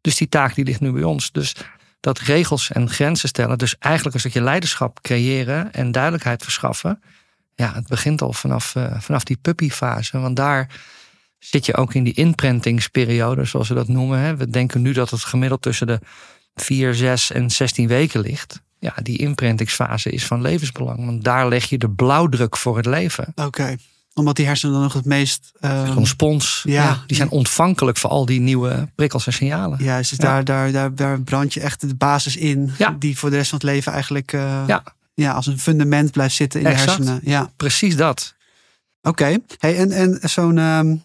[0.01, 1.31] Dus die taak die ligt nu bij ons.
[1.31, 1.55] Dus
[1.99, 7.01] dat regels en grenzen stellen, dus eigenlijk een stukje leiderschap creëren en duidelijkheid verschaffen.
[7.55, 10.19] Ja, het begint al vanaf, eh, vanaf die puppyfase.
[10.19, 10.69] Want daar
[11.39, 14.19] zit je ook in die inprentingsperiode, zoals we dat noemen.
[14.19, 14.35] Hè.
[14.35, 15.99] We denken nu dat het gemiddeld tussen de
[16.55, 18.61] 4, 6 en 16 weken ligt.
[18.79, 21.05] Ja, die inprentingsfase is van levensbelang.
[21.05, 23.31] Want daar leg je de blauwdruk voor het leven.
[23.35, 23.75] Oké,
[24.13, 25.51] omdat die hersenen dan nog het meest...
[25.59, 26.61] eh, Zo'n spons.
[26.65, 26.83] ja.
[26.83, 27.03] Ja.
[27.07, 29.83] die zijn ontvankelijk voor al die nieuwe prikkels en signalen.
[29.83, 30.25] Juist, dus Ja.
[30.25, 32.71] Daar, daar, daar, daar brand je echt de basis in.
[32.77, 32.95] Ja.
[32.99, 34.83] Die voor de rest van het leven eigenlijk eh, Ja.
[35.15, 36.85] Ja, als een fundament blijft zitten in Exact.
[36.85, 37.21] de hersenen.
[37.23, 38.35] Ja, Precies dat.
[39.01, 39.37] oké.
[39.59, 40.95] Hey, en en zo'n ehm,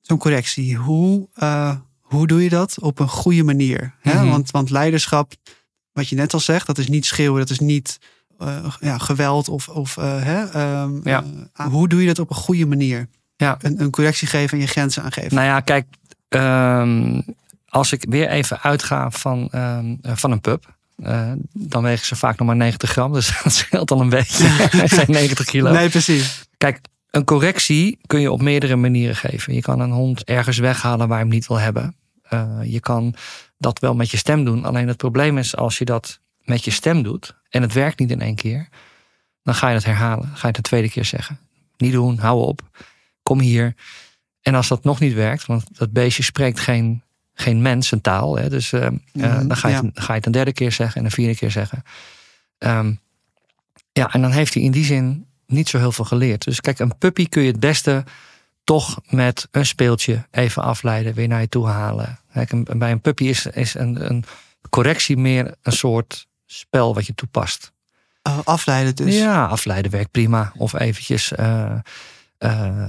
[0.00, 3.94] zo'n correctie, hoe, eh, hoe doe je dat op een goede manier?
[4.00, 4.14] Hè?
[4.14, 4.28] Mhm.
[4.28, 5.32] want, want leiderschap,
[5.92, 7.98] wat je net al zegt, dat is niet schreeuwen, dat is niet
[8.38, 11.24] eh, ja, geweld of, of eh, hè, ehm, Ja.
[11.54, 13.08] eh, hoe doe je dat op een goede manier?
[13.36, 13.56] Ja.
[13.60, 15.34] Een, een correctie geven en je grenzen aangeven.
[15.34, 15.86] Nou ja, kijk,
[16.28, 17.20] ehm,
[17.68, 19.48] als ik weer even uitga van,
[20.02, 20.76] van een pup.
[20.96, 23.12] Eh, dan wegen ze vaak nog maar 90 gram.
[23.12, 24.44] Dus dat scheelt al een beetje.
[24.96, 25.70] Geen 90 kilo.
[25.70, 26.44] nee, precies.
[26.58, 26.80] Kijk,
[27.10, 29.54] een correctie kun je op meerdere manieren geven.
[29.54, 31.96] Je kan een hond ergens weghalen waar je hem niet wil hebben.
[32.22, 33.14] Eh, je kan
[33.58, 34.64] dat wel met je stem doen.
[34.64, 38.10] Alleen het probleem is als je dat met je stem doet en het werkt niet
[38.10, 38.68] in één keer,
[39.42, 40.26] dan ga je het herhalen.
[40.26, 41.38] Ga je het de tweede keer zeggen.
[41.76, 42.60] Niet doen, hou op.
[43.22, 43.74] Kom hier.
[44.40, 47.02] En als dat nog niet werkt, want dat beestje spreekt geen,
[47.34, 48.36] geen mensentaal.
[48.36, 49.82] Hè, dus eh, eh, Mhm, dan, ga je ja.
[49.84, 51.82] het, ga je het een derde keer zeggen en een vierde keer zeggen.
[52.58, 52.92] Ehm,
[53.92, 56.44] ja, en dan heeft hij in die zin niet zo heel veel geleerd.
[56.44, 58.04] Dus kijk, een puppy kun je het beste
[58.64, 62.18] toch met een speeltje even afleiden, weer naar je toe halen.
[62.32, 64.24] Kijk, een- bij een puppy is, is een, een
[64.70, 67.72] correctie meer een soort spel wat je toepast.
[68.22, 69.14] Oh, afleiden dus.
[69.16, 70.52] Ja, afleiden werkt prima.
[70.56, 72.86] Of eventjes eh,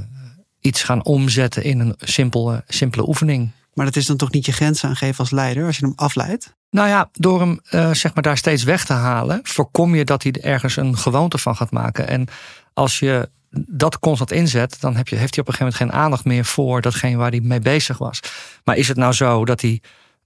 [0.59, 3.51] iets gaan omzetten in een simpele, simpele oefening.
[3.75, 6.55] Maar dat is dan toch niet je grenzen aangeven als leider als je hem afleidt?
[6.69, 10.23] Nou ja, door hem eh, zeg maar daar steeds weg te halen, voorkom je dat
[10.23, 12.07] hij er ergens een gewoonte van gaat maken.
[12.07, 12.27] En
[12.73, 13.29] als je
[13.67, 16.45] dat constant inzet, dan heb je, heeft hij op een gegeven moment geen aandacht meer
[16.45, 18.19] voor datgene waar hij mee bezig was.
[18.63, 19.81] Maar is het nou zo dat hij,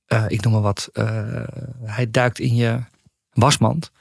[0.05, 1.05] eh, ik noem maar wat, eh,
[1.83, 2.79] hij duikt in je
[3.33, 3.91] wasmand?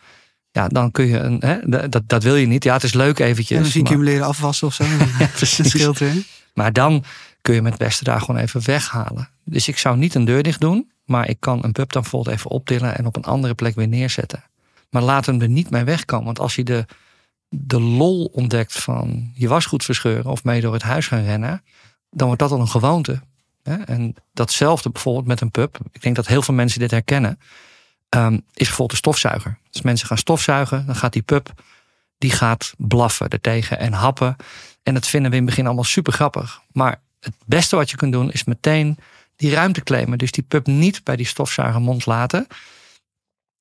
[0.50, 2.64] Ja, dan kun je een, hè, dat, dat wil je niet.
[2.64, 3.56] Ja, het is leuk eventjes.
[3.56, 4.84] en dan zie ik je hem leren afwassen of zo.
[5.18, 6.22] Ja, Dat scheelt weer.
[6.54, 7.04] Maar dan
[7.48, 9.28] kun je hem het beste daar gewoon even weghalen.
[9.44, 10.90] Dus ik zou niet een deur dicht doen.
[11.04, 13.88] Maar ik kan een pup dan bijvoorbeeld even optillen en op een andere plek weer
[13.88, 14.44] neerzetten.
[14.90, 16.24] Maar laat hem er niet mee wegkomen.
[16.24, 16.84] Want als hij de,
[17.48, 21.62] de lol ontdekt van je wasgoed verscheuren of mee door het huis gaan rennen,
[22.10, 23.20] dan wordt dat al een gewoonte.
[23.62, 25.78] En datzelfde bijvoorbeeld met een pup.
[25.92, 27.38] Ik denk dat heel veel mensen dit herkennen.
[28.08, 29.58] ehm, is bijvoorbeeld de stofzuiger.
[29.72, 31.52] Als mensen gaan stofzuigen, dan gaat die pup
[32.18, 34.36] die gaat blaffen ertegen en happen.
[34.82, 36.60] En dat vinden we in het begin allemaal super grappig.
[36.72, 38.98] Maar het beste wat je kunt doen is meteen
[39.36, 40.18] die ruimte claimen.
[40.18, 42.46] Dus die pup niet bij die stofzuigermond laten.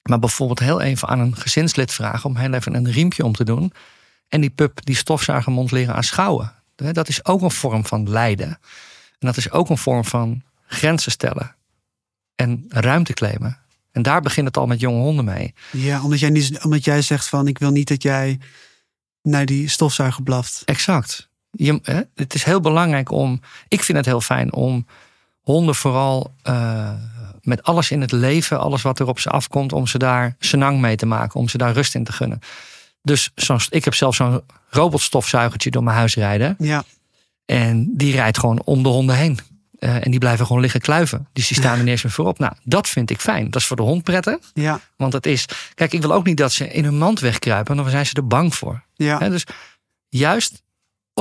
[0.02, 3.44] Maar bijvoorbeeld heel even aan een gezinslid vragen om heel even een riempje om te
[3.44, 3.74] doen.
[4.28, 6.54] En die pup die stofzuigermond leren aanschouwen.
[6.76, 8.60] Dat is ook een vorm van lijden.
[9.20, 11.56] En dat is ook een vorm van grenzen stellen
[12.36, 13.58] en ruimte claimen.
[13.92, 15.54] En daar begint het al met jonge honden mee.
[15.72, 18.40] Ja, omdat jij, niet, omdat jij zegt van ik wil niet dat jij
[19.22, 20.62] naar die stofzuiger blaft.
[20.66, 21.30] Exact.
[21.58, 23.42] Je, hè, het is heel belangrijk om.
[23.68, 24.86] Ik vind het heel fijn om
[25.42, 26.92] honden vooral uh,
[27.42, 30.80] met alles in het leven, alles wat er op ze afkomt, om ze daar senang
[30.80, 32.40] mee te maken, om ze daar rust in te gunnen.
[33.02, 36.56] Dus zoals, ik heb zelf zo'n robotstofzuigertje door mijn huis rijden.
[36.60, 36.84] Ja.
[37.46, 39.40] En die rijdt gewoon om de honden heen.
[39.80, 41.28] Uh, en die blijven gewoon liggen kluiven.
[41.34, 42.40] Dus die staan er meer voorop.
[42.40, 43.50] Nou, dat vind ik fijn.
[43.50, 44.38] Dat is voor de hond prettig.
[44.54, 44.80] Ja.
[44.96, 45.46] Want het is.
[45.74, 47.76] Kijk, ik wil ook niet dat ze in hun mand wegkruipen.
[47.76, 48.84] Dan zijn ze er bang voor.
[48.94, 49.18] Ja.
[49.18, 49.44] He, dus
[50.10, 50.62] juist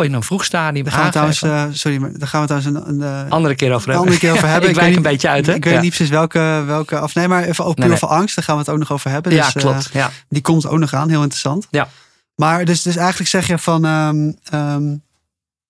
[0.04, 0.84] in een vroeg stadium.
[0.84, 3.72] Daar gaan we trouwens, uh, sorry, maar daar gaan we trouwens een, een, andere keer
[3.74, 4.04] over hebben.
[4.04, 4.70] Andere keer over hebben.
[4.70, 5.46] ik, ik wijk een beetje uit.
[5.46, 5.54] Hè?
[5.54, 5.80] Ik weet ja.
[5.80, 8.10] niet precies welke, welke of nee, maar even ook puur nee, nee.
[8.10, 8.34] angst.
[8.34, 9.32] Daar gaan we het ook nog over hebben.
[9.32, 9.90] Ja, dus, klopt.
[9.92, 10.10] Ja.
[10.28, 11.08] Die komt ook nog aan.
[11.08, 11.66] Heel interessant.
[11.70, 11.88] Ja.
[12.34, 13.84] Maar dus, dus eigenlijk zeg je van.
[13.84, 15.04] Um, um,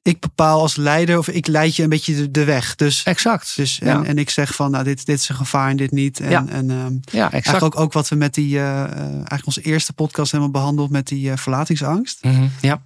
[0.07, 2.75] ik bepaal als leider of ik leid je een beetje de, de weg.
[2.75, 3.57] Dus, exact.
[3.57, 4.05] Dus, en, ja.
[4.05, 6.21] en ik zeg van, nou, dit, dit is een gevaar en dit niet.
[6.21, 6.45] En, ja.
[6.49, 7.33] en um, ja, exact.
[7.33, 11.07] eigenlijk ook, ook wat we met die, uh, eigenlijk onze eerste podcast hebben behandeld met
[11.07, 12.25] die uh, verlatingsangst.
[12.25, 12.51] Mm -hmm.
[12.61, 12.83] Ja.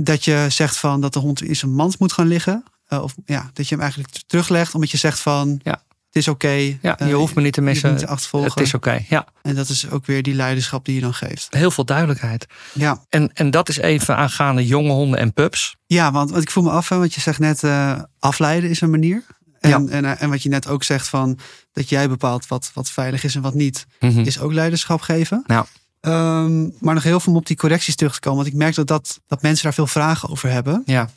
[0.00, 2.64] Dat je zegt van dat de hond in zijn mand moet gaan liggen.
[2.88, 5.82] Uh, of ja, dat je hem eigenlijk teruglegt, omdat je zegt van, ja.
[6.06, 6.46] het is oké.
[6.46, 7.90] Okay, ja, je hoeft me niet te missen.
[7.90, 8.50] Niet te achtervolgen.
[8.50, 9.26] Het is oké, okay, ja.
[9.42, 11.46] En dat is ook weer die leiderschap die je dan geeft.
[11.50, 12.46] Heel veel duidelijkheid.
[12.72, 13.04] Ja.
[13.08, 15.76] En, en dat is even aangaande jonge honden en pups.
[15.86, 18.80] Ja, want, want ik voel me af, hè, want je zegt net uh, afleiden is
[18.80, 19.24] een manier.
[19.60, 19.92] En, ja.
[19.92, 21.38] en, en wat je net ook zegt van
[21.72, 24.24] dat jij bepaalt wat, wat veilig is en wat niet, mm -hmm.
[24.24, 25.44] is ook leiderschap geven.
[25.46, 25.66] Ja.
[26.08, 28.38] Um, maar nog heel veel om op die correcties terug te komen.
[28.38, 30.82] Want ik merk dat, dat, dat mensen daar veel vragen over hebben.
[30.86, 31.08] Ja.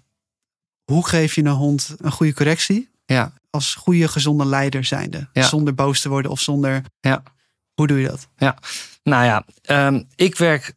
[0.83, 2.89] Hoe geef je een hond een goede correctie?
[3.05, 3.33] Ja.
[3.49, 5.29] Als goede, gezonde leider zijnde.
[5.33, 5.43] Ja.
[5.47, 6.81] Zonder boos te worden of zonder...
[6.99, 7.23] Ja.
[7.73, 8.27] Hoe doe je dat?
[8.37, 8.57] Ja.
[9.03, 9.43] Nou ja,
[9.87, 10.73] um, ik werk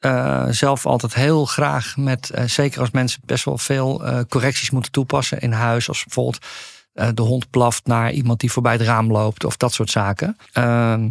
[0.00, 2.30] uh, zelf altijd heel graag met...
[2.34, 5.88] Uh, zeker als mensen best wel veel uh, correcties moeten toepassen in huis.
[5.88, 6.46] Als bijvoorbeeld
[6.92, 9.44] de hond blaft naar iemand die voorbij het raam loopt.
[9.44, 10.36] Of dat soort zaken.
[10.58, 11.04] Uh,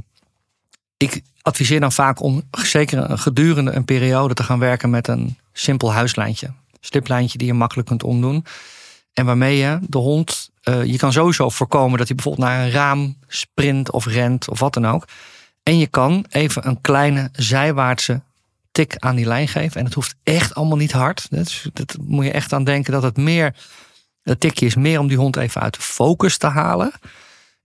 [1.02, 5.94] ik adviseer dan vaak om zeker gedurende een periode te gaan werken met een simpel
[5.94, 6.54] huislijntje.
[6.80, 8.46] Sliplijntje die je makkelijk kunt omdoen.
[9.14, 12.72] En waarmee je de hond, uh, je kan sowieso voorkomen dat hij bijvoorbeeld naar een
[12.72, 15.08] raam sprint of rent of wat dan ook.
[15.64, 18.22] En je kan even een kleine zijwaartse
[18.72, 19.80] tik aan die lijn geven.
[19.80, 21.28] En het hoeft echt allemaal niet hard.
[21.30, 23.56] Dat, dat moet je echt aan denken dat het meer,
[24.24, 26.92] het tikje is meer om die hond even uit de focus te halen.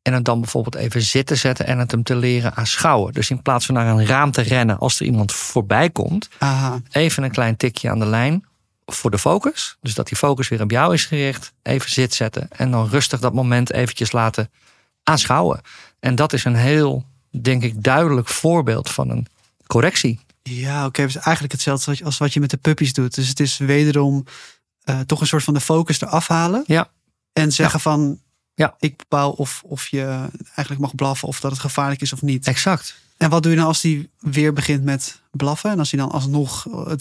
[0.07, 3.13] En het dan bijvoorbeeld even zitten zetten en het hem te leren aanschouwen.
[3.13, 6.29] Dus in plaats van naar een raam te rennen als er iemand voorbij komt.
[6.39, 6.81] Aha.
[6.91, 8.45] Even een klein tikje aan de lijn
[8.85, 9.77] voor de focus.
[9.81, 11.53] Dus dat die focus weer op jou is gericht.
[11.63, 14.51] Even zit zetten en dan rustig dat moment eventjes laten
[15.03, 15.61] aanschouwen.
[16.01, 19.27] En dat is een heel, denk ik, duidelijk voorbeeld van een
[19.67, 20.21] correctie.
[20.43, 20.87] Ja, oké.
[20.87, 21.05] Okay.
[21.07, 23.15] Dus eigenlijk hetzelfde als wat je met de puppies doet.
[23.15, 24.25] Dus het is wederom
[24.85, 26.63] uh, toch een soort van de focus eraf halen.
[26.67, 26.91] Ja.
[27.33, 27.91] En zeggen Ja.
[27.91, 28.21] van,
[28.57, 28.75] Ja.
[28.79, 32.47] ik bepaal of, of je eigenlijk mag blaffen of dat het gevaarlijk is of niet.
[32.47, 32.97] Exact.
[33.17, 35.71] En wat doe je dan als die weer begint met blaffen?
[35.71, 37.01] En als hij dan alsnog het,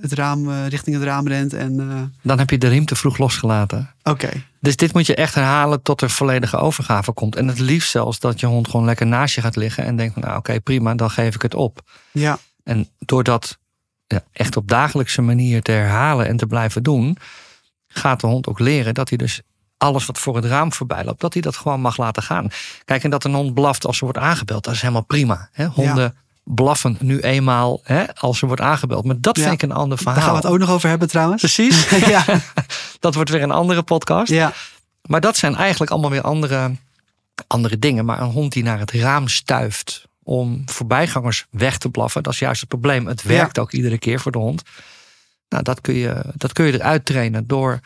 [0.00, 1.80] het raam uh, richting het raam rent en...
[1.80, 2.02] Uh...
[2.22, 3.94] Dan heb je de riem te vroeg losgelaten.
[4.02, 4.10] Oké.
[4.10, 4.46] Okay.
[4.60, 7.36] Dus dit moet je echt herhalen tot er volledige overgave komt.
[7.36, 10.12] En het liefst zelfs dat je hond gewoon lekker naast je gaat liggen en denkt
[10.12, 11.80] van nou oké okay, prima, dan geef ik het op.
[12.12, 12.38] Ja.
[12.64, 13.58] En door dat
[14.06, 17.16] ja, echt op dagelijkse manier te herhalen en te blijven doen,
[17.88, 19.40] gaat de hond ook leren dat hij dus
[19.78, 22.48] alles wat voor het raam voorbij loopt, dat hij dat gewoon mag laten gaan.
[22.84, 25.48] Kijk, en dat een hond blaft als ze wordt aangebeld, dat is helemaal prima.
[25.52, 25.66] Hè?
[25.66, 26.12] Honden ja.
[26.44, 29.04] blaffen nu eenmaal hè, als ze wordt aangebeld.
[29.04, 29.42] Maar dat Ja.
[29.42, 30.14] vind ik een ander verhaal.
[30.14, 31.40] Daar gaan we het ook nog over hebben trouwens.
[31.40, 31.88] Precies.
[32.14, 32.24] ja.
[33.00, 34.32] dat wordt weer een andere podcast.
[34.32, 34.52] ja.
[35.02, 36.70] Maar dat zijn eigenlijk allemaal weer andere,
[37.46, 38.04] andere dingen.
[38.04, 42.38] Maar een hond die naar het raam stuift om voorbijgangers weg te blaffen, dat is
[42.38, 43.06] juist het probleem.
[43.06, 44.62] Het werkt ook iedere keer voor de hond.
[45.48, 47.80] Nou, dat kun je, dat kun je eruit trainen door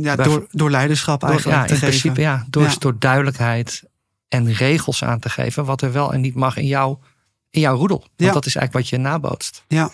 [0.00, 1.88] Ja, door, door leiderschap door, eigenlijk ja, te in geven.
[2.00, 2.74] principe ja, door, Ja.
[2.78, 3.82] door duidelijkheid
[4.28, 5.64] en regels aan te geven.
[5.64, 6.96] Wat er wel en niet mag in, jou,
[7.50, 7.98] in jouw roedel.
[7.98, 8.32] Want Ja.
[8.32, 9.64] dat is eigenlijk wat je nabootst.
[9.68, 9.90] Ja.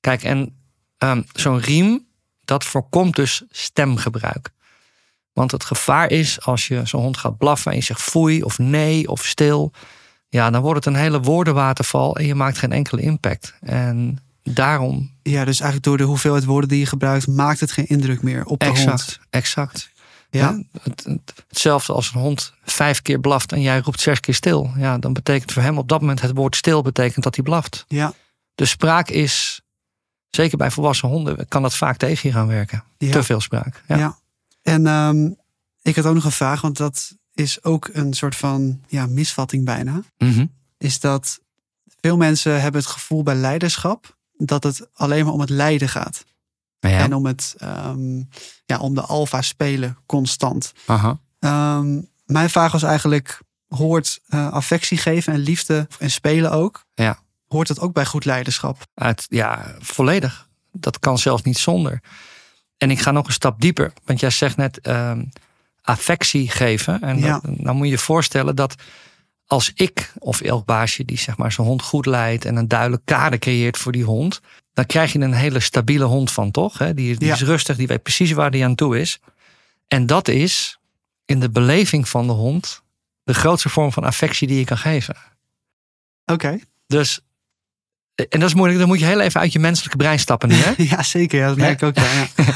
[0.00, 0.56] Kijk, en
[0.98, 2.06] ehm, zo'n riem,
[2.44, 4.50] dat voorkomt dus stemgebruik.
[5.32, 8.58] Want het gevaar is als je zo'n hond gaat blaffen en je zegt foei of
[8.58, 9.72] nee of stil.
[10.28, 13.54] Ja, dan wordt het een hele woordenwaterval en je maakt geen enkele impact.
[13.60, 14.18] En
[14.54, 18.22] daarom, ja, dus eigenlijk door de hoeveelheid woorden die je gebruikt, maakt het geen indruk
[18.22, 18.78] meer op de hond.
[18.78, 19.90] exact, exact.
[20.30, 20.40] Ja.
[20.40, 24.34] Ja, het, het- hetzelfde als een hond vijf keer blaft en jij roept zes keer
[24.34, 24.70] stil.
[24.76, 27.84] Ja, dan betekent voor hem op dat moment het woord stil betekent dat hij blaft.
[27.88, 28.12] Ja.
[28.54, 29.60] De spraak is,
[30.30, 32.84] zeker bij volwassen honden, kan dat vaak tegen je gaan werken.
[32.98, 33.10] Ja.
[33.12, 33.82] Te veel spraak.
[33.88, 33.96] Ja.
[33.96, 34.18] Ja.
[34.62, 35.30] En ehm,
[35.82, 39.64] ik had ook nog een vraag, want dat is ook een soort van ja, misvatting
[39.64, 40.02] bijna.
[40.18, 40.46] Mhm.
[40.78, 41.40] Is dat
[42.00, 46.24] veel mensen hebben het gevoel bij leiderschap dat het alleen maar om het leiden gaat.
[46.80, 46.88] Ja.
[46.98, 48.16] En om, het, ehm,
[48.66, 50.72] ja, om de alfa spelen constant.
[50.86, 51.18] Aha.
[51.38, 56.84] Ehm, mijn vraag was eigenlijk, hoort eh, affectie geven en liefde en spelen ook?
[56.94, 57.18] Ja.
[57.48, 58.86] Hoort dat ook bij goed leiderschap?
[58.94, 60.48] Uit, ja, volledig.
[60.72, 62.00] Dat kan zelfs niet zonder.
[62.76, 63.92] En ik ga nog een stap dieper.
[64.04, 65.24] Want jij zegt net ehm,
[65.82, 67.02] affectie geven.
[67.02, 67.40] En Ja.
[67.42, 68.74] dan moet je je voorstellen dat
[69.48, 73.02] als ik of elk baasje die zeg maar zijn hond goed leidt en een duidelijk
[73.04, 74.40] kader creëert voor die hond,
[74.72, 76.78] dan krijg je een hele stabiele hond van, toch?
[76.78, 76.94] Hè?
[76.94, 77.34] Die, die Ja.
[77.34, 79.18] is rustig, die weet precies waar die aan toe is.
[79.88, 80.78] En dat is
[81.24, 82.82] in de beleving van de hond
[83.24, 85.16] de grootste vorm van affectie die je kan geven.
[86.26, 86.58] Oké.
[86.86, 87.20] Dus,
[88.14, 90.54] en dat is moeilijk, dan moet je heel even uit je menselijke brein stappen nu.
[90.54, 90.72] Hè?
[90.96, 91.38] Ja, zeker.
[91.38, 91.96] Ja, dat merk ik ook.
[91.96, 92.44] Ja, ja.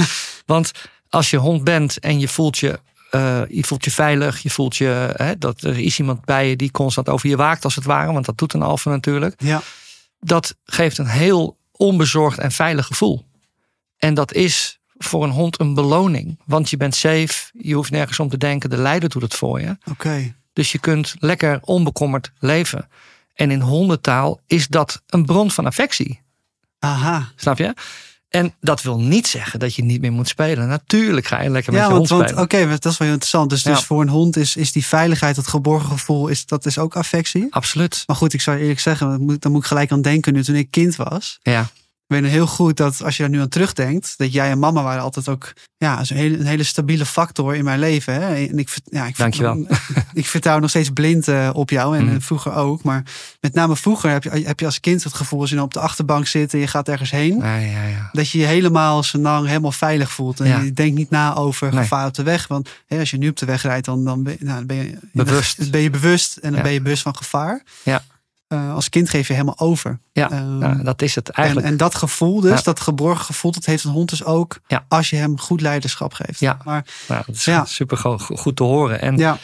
[0.47, 0.73] Want
[1.09, 2.81] als je hond bent en je voelt je,
[3.13, 6.57] eh, je, voelt je veilig, je voelt je, hè, dat er is iemand bij je
[6.57, 9.35] die constant over je waakt als het ware, want dat doet een alfa natuurlijk.
[9.43, 9.63] ja.
[10.21, 13.27] Dat geeft een heel onbezorgd en veilig gevoel.
[13.97, 18.19] En dat is voor een hond een beloning, want je bent safe, je hoeft nergens
[18.19, 19.77] om te denken, de leider doet het voor je.
[19.91, 20.35] Oké.
[20.53, 22.89] Dus je kunt lekker onbekommerd leven.
[23.35, 26.21] En in hondentaal is dat een bron van affectie.
[26.79, 27.33] Aha.
[27.37, 27.75] Snap je?
[28.33, 30.69] En dat wil niet zeggen dat je niet meer moet spelen.
[30.69, 32.45] Natuurlijk ga je lekker met je want, hond want spelen.
[32.45, 33.51] oké, dat is wel heel interessant.
[33.51, 36.79] Dus, dus voor een hond is, is die veiligheid, dat geborgen gevoel, is, dat is
[36.79, 37.47] ook affectie.
[37.51, 38.03] Absoluut.
[38.07, 40.71] Maar goed, ik zou eerlijk zeggen, dan moet, ik gelijk aan denken nu toen ik
[40.71, 41.39] kind was.
[41.43, 41.71] Ja,
[42.21, 45.03] weet heel goed dat als je daar nu aan terugdenkt, dat jij en mama waren
[45.03, 48.15] altijd ook ja, een, hele, een hele stabiele factor in mijn leven.
[48.15, 48.35] Hè?
[48.35, 49.67] En ik, ja, ik, Dankjewel.
[50.13, 52.15] ik vertrouw nog steeds blind eh, op jou en Mhm.
[52.15, 52.83] eh, vroeger ook.
[52.83, 53.03] Maar
[53.41, 55.73] met name vroeger heb je, heb je als kind het gevoel als je dan op
[55.73, 57.39] de achterbank zit en je gaat ergens heen.
[57.39, 57.83] ja, ja.
[57.87, 58.09] ja.
[58.13, 60.41] Dat je je helemaal senang helemaal veilig voelt.
[60.41, 60.61] En Ja.
[60.61, 61.83] je denkt niet na over Nee.
[61.83, 62.47] gevaar op de weg.
[62.49, 64.67] Want hè, als je nu op de weg rijdt, dan, dan, ben, je- nou, dan
[64.67, 65.71] ben je Bewust.
[65.71, 67.63] Ben je bewust en dan ben je bewust van gevaar.
[67.83, 68.05] Ja.
[68.53, 69.99] Eh, als kind geef je helemaal over.
[70.13, 71.67] Ja, Ehm, dat is het en, eigenlijk.
[71.67, 72.63] en dat gevoel dus, Ja.
[72.63, 74.85] dat geborgen gevoel, dat heeft een hond dus ook Ja.
[74.89, 76.41] als je hem goed leiderschap geeft.
[76.41, 76.59] Ja.
[76.65, 77.65] Maar nou, dat is ja.
[77.65, 79.01] super go- goed te horen.
[79.01, 79.39] En ja,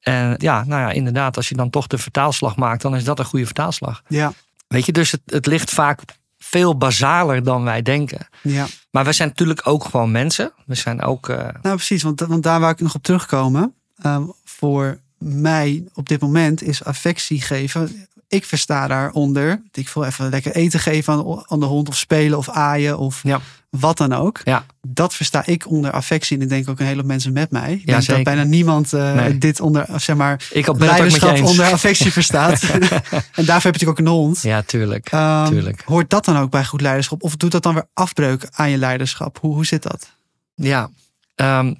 [0.00, 3.18] en ja, nou ja, inderdaad, als je dan toch de vertaalslag maakt, dan is dat
[3.18, 4.02] een goede vertaalslag.
[4.08, 4.32] ja,
[4.68, 6.00] Weet je, dus het, het ligt vaak
[6.38, 8.28] veel basaler dan wij denken.
[8.42, 8.66] ja.
[8.90, 10.52] Maar we zijn natuurlijk ook gewoon mensen.
[10.66, 11.28] We zijn ook.
[11.28, 13.74] eh, Nou, precies, want, want daar waar ik nog op terugkomen.
[14.02, 18.06] Ehm, voor mij op dit moment is affectie geven.
[18.34, 19.62] Ik versta daaronder.
[19.72, 23.20] Ik wil even lekker eten geven aan, aan de hond, of spelen, of aaien, of
[23.22, 23.40] Ja.
[23.70, 24.40] wat dan ook.
[24.44, 24.64] Ja.
[24.86, 26.36] Dat versta ik onder affectie.
[26.36, 27.72] En ik denk ook een hele hoop mensen met mij.
[27.72, 28.14] Ik denk zeker.
[28.14, 29.38] dat bijna niemand eh, Nee.
[29.38, 32.62] dit onder, zeg maar, ik leiderschap onder affectie verstaat.
[32.70, 33.00] en daarvoor
[33.34, 34.42] heb je natuurlijk ook een hond.
[34.42, 35.08] Ja, tuurlijk.
[35.10, 35.82] Ehm, tuurlijk.
[35.84, 37.22] Hoort dat dan ook bij goed leiderschap?
[37.22, 39.38] Of doet dat dan weer afbreuk aan je leiderschap?
[39.40, 40.10] Hoe, hoe zit dat?
[40.54, 40.90] Ja,
[41.34, 41.74] ehm,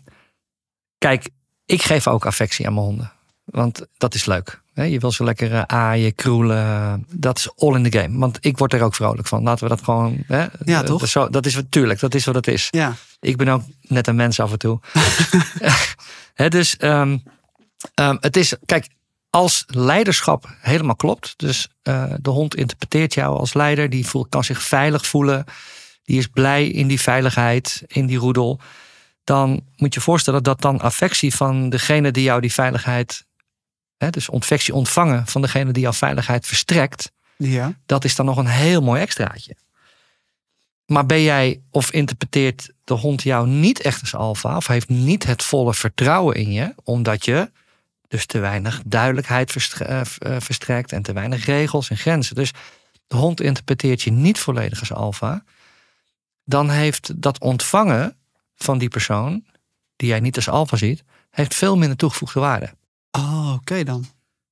[0.98, 1.28] kijk,
[1.66, 3.12] ik geef ook affectie aan mijn honden.
[3.44, 4.62] Want dat is leuk.
[4.74, 7.06] Je wil ze lekker eh, aaien, kroelen.
[7.10, 8.18] Dat is all in the game.
[8.18, 9.42] Want ik word er ook vrolijk van.
[9.42, 10.24] Laten we dat gewoon.
[10.26, 10.86] Hè, Ja, eh, toch?
[10.86, 12.68] Dat is, zo, dat is natuurlijk, dat is wat het is.
[12.70, 14.80] Ja, Ik ben ook net een mens af en toe.
[16.34, 17.18] Hè, dus ehm,
[17.94, 18.88] ehm, het is, kijk,
[19.30, 21.34] als leiderschap helemaal klopt.
[21.36, 23.90] Dus eh, de hond interpreteert jou als leider.
[23.90, 25.44] Die voelt, kan zich veilig voelen.
[26.04, 28.60] Die is blij in die veiligheid, in die roedel.
[29.24, 33.24] Dan moet je voorstellen dat dan affectie van degene die jou die veiligheid.
[34.04, 38.36] Hè, dus affectie ontvangen van degene die jouw veiligheid verstrekt ja, dat is dan nog
[38.36, 39.56] een heel mooi extraatje.
[40.86, 45.24] Maar ben jij of interpreteert de hond jou niet echt als alfa, of heeft niet
[45.24, 47.50] het volle vertrouwen in je, omdat je
[48.08, 50.06] dus te weinig duidelijkheid eh, eh,
[50.40, 52.34] verstrekt en te weinig regels en grenzen.
[52.34, 52.52] Dus
[53.06, 55.44] de hond interpreteert je niet volledig als alfa,
[56.44, 58.16] dan heeft dat ontvangen
[58.54, 59.44] van die persoon,
[59.96, 62.74] die jij niet als alfa ziet, heeft veel minder toegevoegde waarde.
[63.18, 64.04] Oh, oké dan.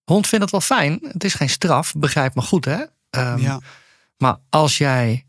[0.05, 0.99] Hond vindt het wel fijn.
[1.03, 2.85] Het is geen straf, begrijp me goed hè.
[3.11, 3.61] Ehm, ja.
[4.17, 5.27] maar als jij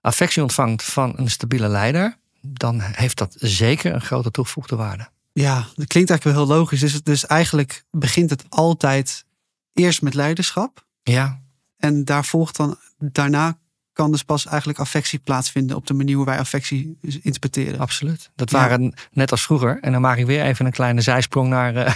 [0.00, 5.08] affectie ontvangt van een stabiele leider, dan heeft dat zeker een grote toegevoegde waarde.
[5.32, 6.80] ja, dat klinkt eigenlijk wel heel logisch.
[6.80, 9.24] Dus, dus eigenlijk begint het altijd
[9.72, 10.86] eerst met leiderschap.
[11.02, 11.40] Ja,
[11.76, 13.58] En daar volgt dan, daarna
[13.92, 17.78] kan dus pas eigenlijk affectie plaatsvinden op de manier hoe wij affectie interpreteren.
[17.78, 18.30] absoluut.
[18.34, 18.58] Dat Ja.
[18.58, 19.78] waren net als vroeger.
[19.80, 21.92] En dan maak ik weer even een kleine zijsprong naar, eh,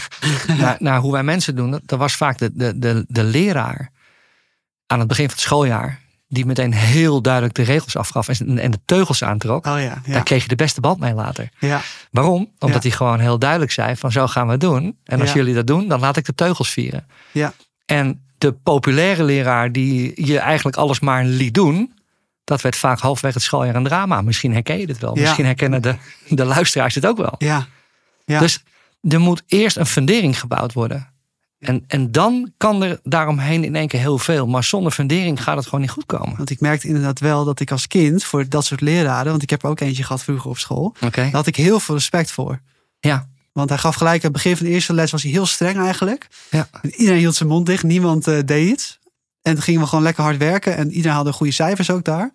[0.61, 1.81] naar, naar hoe wij mensen doen.
[1.87, 3.91] Dat was vaak de, de, de, de leraar
[4.87, 6.01] aan het begin van het schooljaar.
[6.29, 9.67] Die meteen heel duidelijk de regels afgaf en, en de teugels aantrok.
[9.67, 10.13] Oh ja, ja.
[10.13, 11.49] Daar kreeg je de beste band mee later.
[11.59, 11.81] ja.
[12.11, 12.51] Waarom?
[12.59, 14.99] Omdat hij gewoon heel duidelijk zei van zo gaan we het doen.
[15.05, 17.07] En als jullie dat doen, dan laat ik de teugels vieren.
[17.33, 17.53] Ja.
[17.85, 21.95] En de populaire leraar die je eigenlijk alles maar liet doen.
[22.45, 24.21] Dat werd vaak halfweg het schooljaar een drama.
[24.23, 25.17] Misschien herken je dit wel.
[25.17, 25.23] Ja.
[25.23, 25.95] Misschien herkennen de,
[26.29, 27.35] de luisteraars dit ook wel.
[27.39, 27.67] Ja.
[28.25, 28.39] Ja.
[28.39, 28.63] Dus
[29.09, 31.09] er moet eerst een fundering gebouwd worden.
[31.59, 34.47] En, en dan kan er daaromheen in één keer heel veel.
[34.47, 36.37] Maar zonder fundering gaat het gewoon niet goed komen.
[36.37, 39.51] Want ik merkte inderdaad wel dat ik als kind voor dat soort leraren, want ik
[39.51, 42.61] heb er ook eentje gehad vroeger op school, daar had ik heel veel respect voor.
[43.01, 43.29] Ja.
[43.57, 45.79] Want hij gaf gelijk, aan het begin van de eerste les was hij heel streng
[45.79, 46.27] eigenlijk.
[46.51, 46.69] Ja.
[46.83, 48.99] En iedereen hield zijn mond dicht, niemand eh, deed iets.
[49.43, 52.31] En toen gingen we gewoon lekker hard werken en iedereen had goede cijfers ook daar.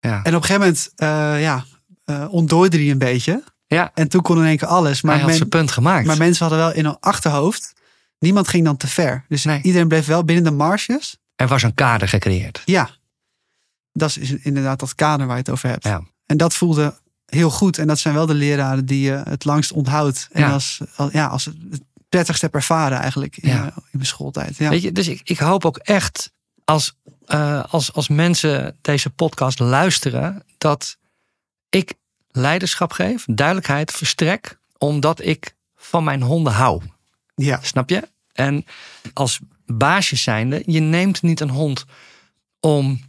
[0.00, 0.22] Ja.
[0.22, 1.64] En op een gegeven moment, eh, ja,
[2.04, 3.42] eh ontdooide hij een beetje.
[3.66, 3.90] Ja.
[3.94, 5.02] En toen kon in één keer alles.
[5.02, 6.06] Maar Maar, hij had men- zijn punt gemaakt.
[6.06, 7.72] maar mensen hadden wel in hun achterhoofd,
[8.18, 9.24] niemand ging dan te ver.
[9.28, 9.62] Dus Nee.
[9.62, 11.16] iedereen bleef wel binnen de marges.
[11.36, 12.62] er was een kader gecreëerd.
[12.64, 12.90] Ja,
[13.92, 15.84] dat is inderdaad dat kader waar je het over hebt.
[15.84, 16.02] Ja.
[16.26, 16.94] En dat voelde
[17.26, 17.78] heel goed.
[17.78, 20.28] En dat zijn wel de leraren die je het langst onthoudt.
[20.32, 20.52] En Ja.
[20.52, 23.64] als, als, ja, als het het prettigst heb ervaren eigenlijk in, Ja.
[23.64, 24.56] in mijn schooltijd.
[24.56, 24.70] Ja.
[24.70, 26.32] Weet je, dus ik, ik hoop ook echt
[26.64, 26.94] als,
[27.26, 30.96] eh, als, als mensen deze podcast luisteren, dat
[31.70, 31.94] ik
[32.30, 36.82] leiderschap geef, duidelijkheid verstrek, omdat ik van mijn honden hou.
[37.34, 38.08] ja, Snap je?
[38.32, 38.64] En
[39.12, 41.84] als baasje zijnde, je neemt niet een hond
[42.60, 43.00] om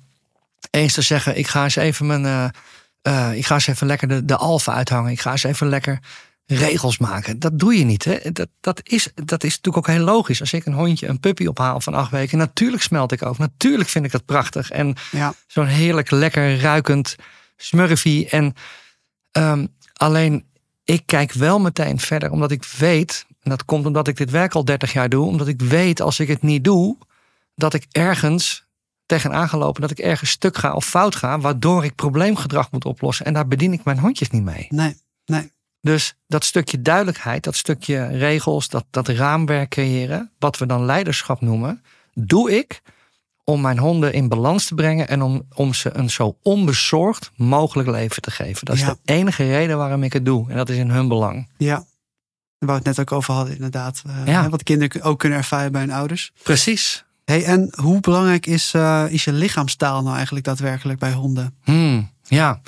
[0.69, 2.25] eens te zeggen: ik ga eens even mijn.
[2.25, 2.49] eh,
[3.07, 5.11] eh, ik ga eens even lekker de, de alfa uithangen.
[5.11, 5.99] Ik ga eens even lekker
[6.45, 7.39] regels maken.
[7.39, 8.03] Dat doe je niet.
[8.03, 8.31] Hè?
[8.31, 10.39] Dat, dat, is, dat is natuurlijk ook heel logisch.
[10.39, 13.37] Als ik een hondje, een puppy ophaal van acht weken, natuurlijk smelt ik ook.
[13.37, 14.71] Natuurlijk vind ik dat prachtig.
[14.71, 17.15] En ja, zo'n heerlijk lekker ruikend
[17.57, 18.29] smurfie.
[18.29, 18.53] En
[19.31, 20.45] ehm, alleen
[20.83, 24.53] ik kijk wel meteen verder, omdat ik weet, en dat komt omdat ik dit werk
[24.53, 26.97] al 30 jaar doe, omdat ik weet als ik het niet doe,
[27.55, 28.66] dat ik ergens
[29.07, 32.85] tegenaan ga lopen, dat ik ergens stuk ga of fout ga, waardoor ik probleemgedrag moet
[32.85, 33.25] oplossen.
[33.25, 34.67] En daar bedien ik mijn hondjes niet mee.
[34.69, 35.51] nee, nee.
[35.81, 41.41] Dus dat stukje duidelijkheid, dat stukje regels, dat, dat raamwerk creëren, wat we dan leiderschap
[41.41, 42.81] noemen, doe ik
[43.43, 47.89] om mijn honden in balans te brengen en om, om ze een zo onbezorgd mogelijk
[47.89, 48.65] leven te geven.
[48.65, 48.87] Dat is Ja.
[49.03, 50.49] de enige reden waarom ik het doe.
[50.49, 51.49] En dat is in hun belang.
[51.57, 51.75] Ja.
[52.57, 54.01] Waar we het net ook over hadden, inderdaad.
[54.07, 54.49] Eh, Ja.
[54.49, 56.31] Wat kinderen ook kunnen ervaren bij hun ouders.
[56.43, 57.05] Precies.
[57.27, 61.55] Hey, en hoe belangrijk is, eh, is je lichaamstaal nou eigenlijk daadwerkelijk bij honden?
[61.63, 62.61] Hmm, ja.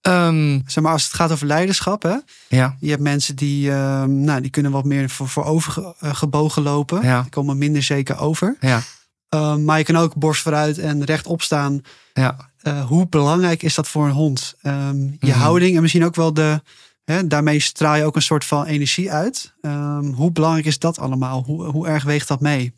[0.00, 2.16] Ehm, Zeg maar, als het gaat over leiderschap, hè?
[2.48, 2.76] ja.
[2.80, 6.14] Je hebt mensen die, eh, nou, die kunnen wat meer voor, voor over ge- eh,
[6.14, 7.02] gebogen lopen.
[7.02, 7.20] Ja.
[7.22, 8.56] Die komen minder zeker over.
[8.60, 8.82] Ja.
[9.28, 11.80] Eh, maar je kan ook borst vooruit en rechtop staan.
[12.12, 12.36] Ja.
[12.62, 14.54] Eh, hoe belangrijk is dat voor een hond?
[14.62, 15.38] Ehm, je Mhm.
[15.38, 16.62] houding en misschien ook wel de.
[17.04, 19.54] Hè, daarmee straal je ook een soort van energie uit.
[19.60, 21.42] Ehm, hoe belangrijk is dat allemaal?
[21.46, 22.72] Hoe, hoe erg weegt dat mee?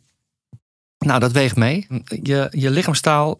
[0.97, 1.87] Nou, dat weegt mee.
[2.23, 3.39] Je, je lichaamstaal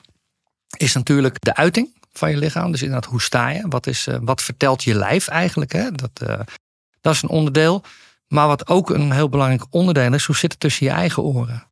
[0.78, 2.72] is natuurlijk de uiting van je lichaam.
[2.72, 3.65] Dus inderdaad, hoe sta je?
[3.70, 5.72] Wat, is, eh, wat vertelt je lijf eigenlijk?
[5.72, 5.91] Hè?
[5.91, 6.39] Dat, eh,
[7.02, 7.84] dat is een onderdeel.
[8.28, 11.68] Maar wat ook een heel belangrijk onderdeel is, hoe zit het tussen je eigen oren?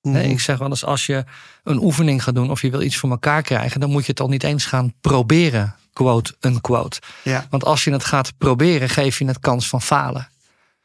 [0.00, 1.24] Nee, ik zeg wel eens, als je
[1.62, 4.20] een oefening gaat doen of je wil iets voor elkaar krijgen, dan moet je het
[4.20, 7.00] al niet eens gaan proberen, quote, unquote.
[7.22, 10.28] Ja, Want als je het gaat proberen, geef je het kans van falen.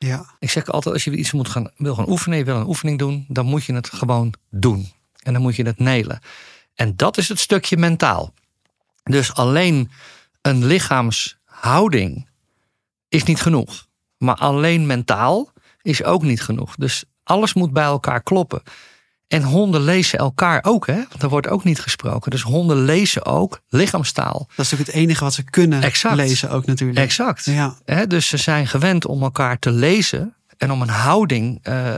[0.06, 2.68] Ja, Ik zeg altijd, als je iets moet gaan, wil gaan oefenen, je wil een
[2.68, 4.92] oefening doen, dan moet je het gewoon doen.
[5.24, 6.20] En dan moet je het nelen.
[6.76, 8.34] En dat is het stukje mentaal.
[9.04, 9.92] Dus alleen
[10.42, 12.28] een lichaamshouding
[13.08, 13.88] is niet genoeg.
[14.18, 16.76] Maar alleen mentaal is ook niet genoeg.
[16.76, 18.62] Dus alles moet bij elkaar kloppen.
[19.30, 20.96] En honden lezen elkaar ook, hè?
[20.96, 22.32] Want daar wordt ook niet gesproken.
[22.32, 24.38] Dus honden lezen ook lichaamstaal.
[24.38, 26.16] dat is natuurlijk het enige wat ze kunnen Exact.
[26.16, 27.00] lezen ook natuurlijk.
[27.00, 27.46] Exact.
[27.46, 27.76] Ja,
[28.08, 31.94] dus ze zijn gewend om elkaar te lezen en om een houding eh,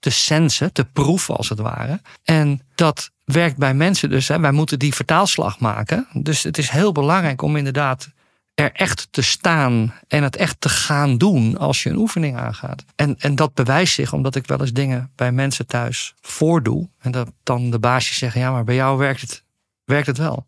[0.00, 2.00] te sensen, te proeven als het ware.
[2.24, 4.28] En dat werkt bij mensen dus.
[4.28, 6.06] Hè, wij moeten die vertaalslag maken.
[6.12, 8.10] Dus het is heel belangrijk om inderdaad
[8.54, 12.84] er echt te staan en het echt te gaan doen als je een oefening aangaat.
[12.96, 16.88] En, en dat bewijst zich omdat ik wel eens dingen bij mensen thuis voordoe.
[16.98, 19.44] En dat dan de baasjes zeggen, ja, maar bij jou werkt het,
[19.84, 20.46] werkt het wel.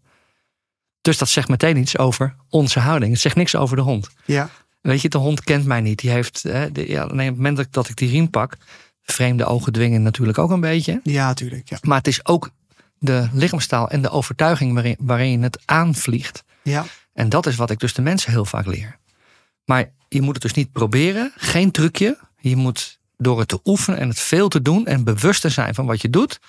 [1.01, 3.13] Dus dat zegt meteen iets over onze houding.
[3.13, 4.09] Het zegt niks over de hond.
[4.25, 5.99] ja, Weet je, de hond kent mij niet.
[5.99, 8.57] Die heeft, hè, de, ja, op het moment dat ik- dat ik die riem pak,
[9.03, 11.01] vreemde ogen dwingen natuurlijk ook een beetje.
[11.05, 11.69] ja, natuurlijk.
[11.69, 11.79] Ja.
[11.83, 12.51] Maar het is ook
[12.99, 16.45] de lichaamstaal en de overtuiging waarin, waarin je het aanvliegt.
[16.63, 18.99] ja, En dat is wat ik dus de mensen heel vaak leer.
[19.65, 22.19] Maar je moet het dus niet proberen, geen trucje.
[22.39, 25.75] Je moet door het te oefenen en het veel te doen en bewust te zijn
[25.75, 26.41] van wat je doet,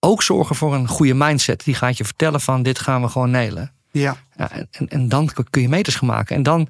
[0.00, 1.64] ook zorgen voor een goede mindset.
[1.64, 3.72] Die gaat je vertellen van dit gaan we gewoon nelen.
[3.90, 6.36] ja, Ja, en, en, dan kun je meters gaan maken.
[6.36, 6.68] En dan,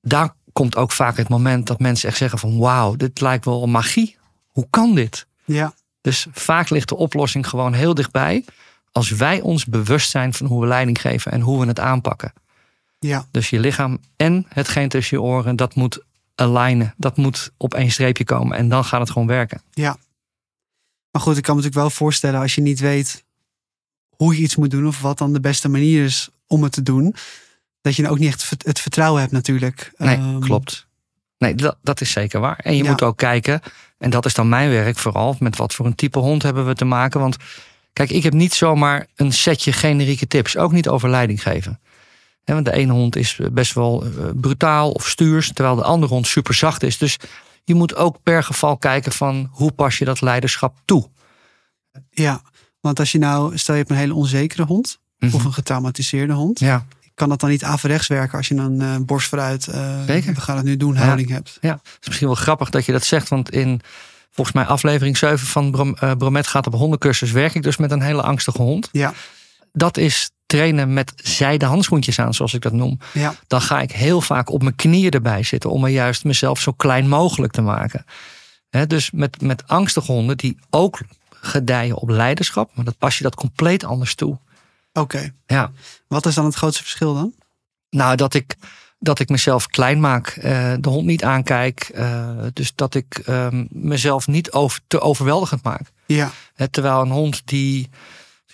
[0.00, 3.66] daar komt ook vaak het moment dat mensen echt zeggen van wauw, dit lijkt wel
[3.66, 4.16] magie.
[4.46, 5.26] Hoe kan dit?
[5.44, 8.44] ja, Dus vaak ligt de oplossing gewoon heel dichtbij.
[8.92, 12.32] Als wij ons bewust zijn van hoe we leiding geven en hoe we het aanpakken.
[12.98, 13.26] Ja.
[13.30, 16.94] Dus je lichaam en hetgeen tussen je oren, dat moet alignen.
[16.96, 18.56] Dat moet op één streepje komen.
[18.56, 19.60] En dan gaat het gewoon werken.
[19.70, 19.96] Ja.
[21.10, 23.24] Maar goed, ik kan me natuurlijk wel voorstellen als je niet weet
[24.16, 26.82] hoe je iets moet doen of wat dan de beste manier is om het te
[26.82, 27.14] doen,
[27.80, 29.92] dat je dan ook niet echt het vertrouwen hebt natuurlijk.
[29.96, 30.86] Nee, Ehm, klopt.
[31.38, 32.58] Nee, dat, dat is zeker waar.
[32.58, 32.90] En je Ja.
[32.90, 33.60] moet ook kijken,
[33.98, 36.74] en dat is dan mijn werk vooral, met wat voor een type hond hebben we
[36.74, 37.20] te maken.
[37.20, 37.36] Want
[37.92, 41.80] kijk, ik heb niet zomaar een setje generieke tips, ook niet over leiding geven.
[42.54, 46.26] Want de ene hond is best wel eh, brutaal of stuurs, terwijl de andere hond
[46.26, 46.98] super zacht is.
[46.98, 47.16] Dus
[47.64, 51.08] je moet ook per geval kijken van hoe pas je dat leiderschap toe.
[52.10, 52.40] Ja,
[52.80, 54.98] want als je nou, stel je hebt een hele onzekere hond
[55.32, 56.60] of een getraumatiseerde hond.
[56.60, 56.68] Mhm.
[56.70, 60.34] Ja, Kan dat dan niet averechts werken als je een eh, borst vooruit, eh, Zeker.
[60.34, 61.00] we gaan het nu doen, Ja.
[61.04, 61.58] houding hebt?
[61.60, 63.80] ja, het is misschien wel grappig dat je dat zegt, want in
[64.30, 67.90] volgens mij aflevering 7 van Brom, eh, Bromet gaat op hondencursus, werk ik dus met
[67.90, 68.88] een hele angstige hond.
[68.92, 69.12] Ja,
[69.72, 72.98] dat is trainen met zijde handschoentjes aan, zoals ik dat noem.
[73.12, 76.60] ja, Dan ga ik heel vaak op mijn knieën erbij zitten om er juist mezelf
[76.60, 78.04] zo klein mogelijk te maken.
[78.86, 80.98] Dus met, met angstige honden die ook
[81.30, 84.38] gedijen op leiderschap, maar dat pas je dat compleet anders toe.
[84.92, 85.32] oké.
[85.46, 85.70] Ja,
[86.08, 87.32] Wat is dan het grootste verschil dan?
[87.90, 88.54] nou dat ik,
[88.98, 93.64] dat ik mezelf klein maak, eh, de hond niet aankijk, eh, dus dat ik ehm,
[93.70, 95.90] mezelf niet over, te overweldigend maak.
[96.06, 96.30] Ja,
[96.70, 97.88] terwijl een hond die.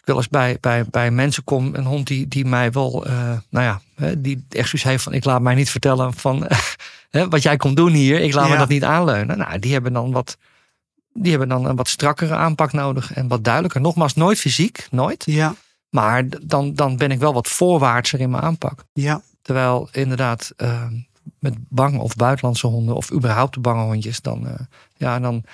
[0.03, 3.33] Ik wel eens bij, bij, bij mensen kom, een hond die, die mij wel, eh,
[3.49, 3.81] nou ja,
[4.19, 6.49] die echt zoiets heeft van: ik laat mij niet vertellen van
[7.31, 9.39] wat jij komt doen hier, ik laat me dat niet aanleunen.
[9.39, 10.37] Nou, die hebben dan wat.
[11.15, 13.81] Die hebben dan een wat strakkere aanpak nodig en wat duidelijker.
[13.81, 15.23] Nogmaals, nooit fysiek, nooit.
[15.27, 15.55] ja,
[15.89, 18.85] Maar dan, dan ben ik wel wat voorwaartser in mijn aanpak.
[18.93, 20.87] ja, Terwijl inderdaad eh,
[21.39, 24.55] met bange of buitenlandse honden of überhaupt de bange hondjes, dan, eh,
[24.97, 25.45] ja, dan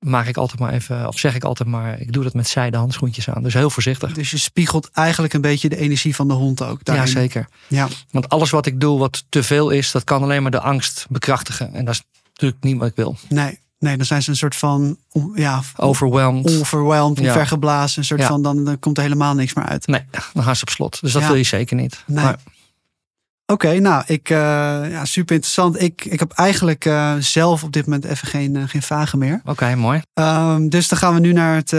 [0.00, 2.76] maak ik altijd maar even, of zeg ik altijd maar, ik doe dat met zijde
[2.76, 3.42] handschoentjes aan.
[3.42, 4.12] Dus heel voorzichtig.
[4.12, 6.78] Dus je spiegelt eigenlijk een beetje de energie van de hond ook.
[6.78, 7.08] Ja, daarin.
[7.08, 7.48] zeker.
[7.68, 10.60] Ja, Want alles wat ik doe wat te veel is, dat kan alleen maar de
[10.60, 11.74] angst bekrachtigen.
[11.74, 13.16] En dat is natuurlijk niet wat ik wil.
[13.28, 14.96] nee, nee, dan zijn ze een soort van,
[15.34, 16.58] ja, Overwhelmed.
[16.60, 17.32] overwhelmed, Ja.
[17.32, 17.98] vergeblazen.
[17.98, 18.26] Een soort Ja.
[18.26, 19.86] van, dan, dan komt er helemaal niks meer uit.
[19.86, 21.00] Nee, dan gaan ze op slot.
[21.00, 21.28] Dus dat Ja.
[21.28, 22.02] wil je zeker niet.
[22.06, 22.24] Nee.
[22.24, 22.36] Maar,
[23.50, 24.36] Oké, nou, ik, eh,
[24.90, 25.82] ja, super interessant.
[25.82, 29.40] Ik, ik heb eigenlijk eh, zelf op dit moment even geen, eh, geen vragen meer.
[29.44, 30.00] Oké, mooi.
[30.14, 31.70] Ehm, dus dan gaan we nu naar het,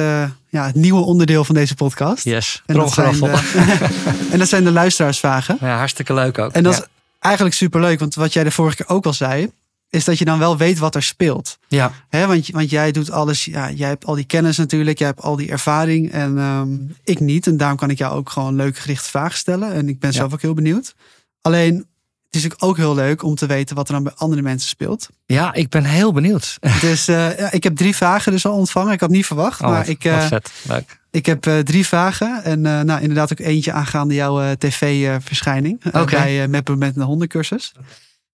[0.50, 2.24] ja, het nieuwe onderdeel van deze podcast.
[2.24, 2.62] Yes.
[2.66, 3.40] En, dat zijn de,
[4.32, 5.58] en dat zijn de luisteraarsvragen.
[5.62, 6.52] Ja, hartstikke leuk ook.
[6.52, 6.82] En dat ja.
[6.82, 6.88] is
[7.20, 9.52] eigenlijk super leuk, want wat jij de vorige keer ook al zei,
[9.90, 11.58] is dat je dan wel weet wat er speelt.
[11.68, 15.08] ja, Hè, want, want jij doet alles, ja, jij hebt al die kennis natuurlijk, jij
[15.08, 17.48] hebt al die ervaring en ehm, ik niet.
[17.48, 19.74] En daarom kan ik jou ook gewoon leuke gerichte vragen stellen.
[19.74, 20.16] En ik ben Ja.
[20.16, 20.94] zelf ook heel benieuwd.
[21.42, 24.42] Alleen, het is natuurlijk ook heel leuk om te weten wat er dan bij andere
[24.42, 25.10] mensen speelt.
[25.26, 26.58] ja, ik ben heel benieuwd.
[26.82, 28.94] Dus eh, ja, ik heb drie vragen dus al ontvangen.
[28.94, 30.52] Ik had niet verwacht, Oh, maar ik, eh, vet.
[30.64, 31.00] Leuk.
[31.12, 32.44] ik heb eh, drie vragen.
[32.44, 36.06] En nou, inderdaad ook eentje aangaande jouw tv-verschijning Oké.
[36.06, 37.74] bij uh, Met de hondencursus.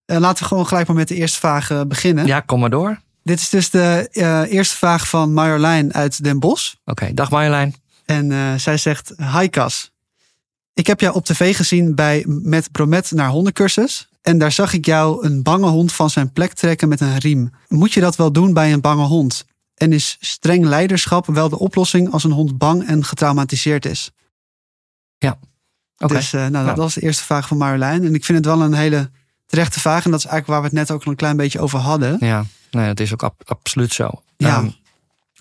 [0.06, 2.26] Laten we gewoon gelijk maar met de eerste vraag beginnen.
[2.26, 2.90] Ja, kom maar door.
[2.90, 4.08] Oké, Dit is dus de
[4.50, 6.74] eerste vraag van Marjolein uit Den Bosch.
[7.14, 7.76] dag Marjolein.
[8.06, 9.92] En zij zegt, hi Cas.
[10.78, 14.10] Ik heb jou op tv gezien bij Met Bromet naar hondencursus.
[14.22, 17.52] En daar zag ik jou een bange hond van zijn plek trekken met een riem.
[17.68, 19.46] Moet je dat wel doen bij een bange hond?
[19.76, 24.12] En is streng leiderschap wel de oplossing als een hond bang en getraumatiseerd is?
[26.00, 26.14] Oké.
[26.14, 26.76] Dus eh, nou, dat Nou.
[26.76, 28.06] was de eerste vraag van Marjolein.
[28.06, 29.10] En ik vind het wel een hele
[29.46, 30.06] terechte vraag.
[30.06, 32.18] En dat is eigenlijk waar we het net ook al een klein beetje over hadden.
[32.20, 34.10] Ja, nee, dat is ook ab- absoluut zo.
[34.38, 34.58] Ja.
[34.58, 34.70] Ehm,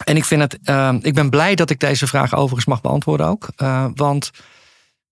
[0.05, 3.27] en ik vind het, ehm, ik ben blij dat ik deze vraag overigens mag beantwoorden
[3.27, 3.49] ook.
[3.57, 4.31] Eh, want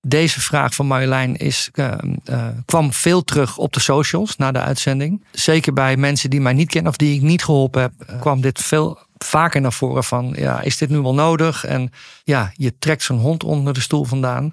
[0.05, 4.61] deze vraag van Marjolein is, ehm, eh, kwam veel terug op de socials na de
[4.61, 5.25] uitzending.
[5.33, 8.41] Zeker bij mensen die mij niet kennen of die ik niet geholpen heb, eh, kwam
[8.41, 11.65] dit veel vaker naar voren van, ja, is dit nu wel nodig?
[11.65, 11.91] En
[12.25, 14.53] ja, je trekt zo'n hond onder de stoel vandaan.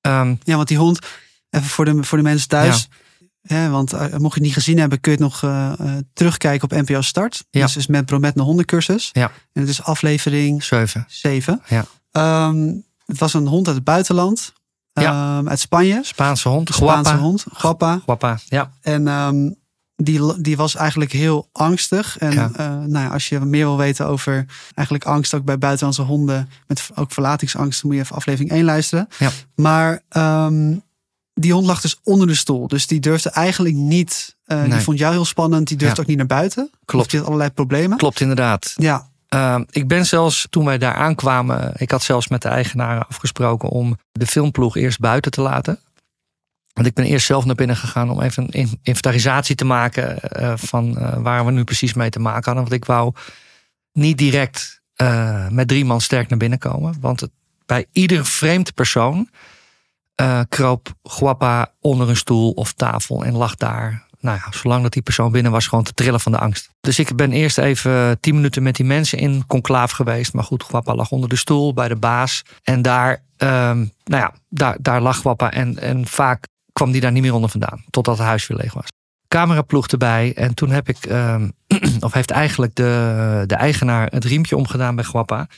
[0.00, 0.98] Ehm, Ja, want die hond,
[1.50, 2.88] even voor de, voor de mensen thuis.
[3.42, 6.02] Hè, want eh, mocht je het niet gezien hebben, kun je het nog eh, eh,
[6.12, 7.44] terugkijken op NPO Start.
[7.50, 7.62] Ja.
[7.62, 9.10] Dus is met Bromet een hondencursus.
[9.12, 9.30] Ja.
[9.52, 11.04] En het is aflevering zeven.
[11.08, 11.62] 7.
[11.68, 11.84] Ja.
[12.10, 12.70] Ehm,
[13.06, 14.52] het was een hond uit het buitenland.
[14.92, 15.36] Ja.
[15.38, 16.00] Ehm, uit Spanje.
[16.02, 17.44] Spaanse hond, Spaanse hond.
[17.52, 18.00] Guapa.
[18.04, 18.72] Guapa, ja.
[18.80, 19.50] En ehm,
[19.96, 22.18] die, die was eigenlijk heel angstig.
[22.18, 22.50] En Ja.
[22.56, 26.48] eh, nou ja, als je meer wil weten over eigenlijk angst ook bij buitenlandse honden,
[26.66, 29.08] met ook verlatingsangst, moet je even aflevering 1 luisteren.
[29.18, 29.30] Ja.
[29.54, 30.74] Maar ehm,
[31.34, 32.66] die hond lag dus onder de stoel.
[32.68, 34.36] Dus die durfde eigenlijk niet.
[34.44, 35.68] eh, Die vond jou heel spannend.
[35.68, 36.70] Die durfde ook niet naar buiten.
[36.84, 37.10] Klopt.
[37.10, 37.98] Die had allerlei problemen.
[37.98, 38.72] Klopt inderdaad.
[38.76, 43.08] Ja, Ehm, ik ben zelfs, toen wij daar aankwamen, ik had zelfs met de eigenaren
[43.08, 45.78] afgesproken om de filmploeg eerst buiten te laten.
[46.72, 50.20] Want ik ben eerst zelf naar binnen gegaan om even een in- inventarisatie te maken
[50.20, 52.62] eh, van eh, waar we nu precies mee te maken hadden.
[52.62, 53.12] Want ik wou
[53.92, 56.94] niet direct eh, met drie man sterk naar binnen komen.
[57.00, 57.28] Want
[57.66, 59.28] bij ieder vreemd persoon
[60.48, 64.06] kroop Guapa onder een stoel of tafel en lag daar.
[64.22, 66.70] Nou ja, zolang dat die persoon binnen was, gewoon te trillen van de angst.
[66.80, 70.32] Dus ik ben eerst even tien minuten met die mensen in conclaaf geweest.
[70.32, 72.42] Maar goed, Guapa lag onder de stoel bij de baas.
[72.62, 75.50] En daar, ehm, nou ja, daar, daar lag Guapa.
[75.50, 77.84] En, en vaak kwam die daar niet meer onder vandaan.
[77.90, 78.86] Totdat het huis weer leeg was.
[79.28, 80.32] cameraploeg erbij.
[80.34, 81.48] En toen heb ik, ehm,
[82.00, 85.48] of heeft eigenlijk de, de eigenaar het riempje omgedaan bij Guapa.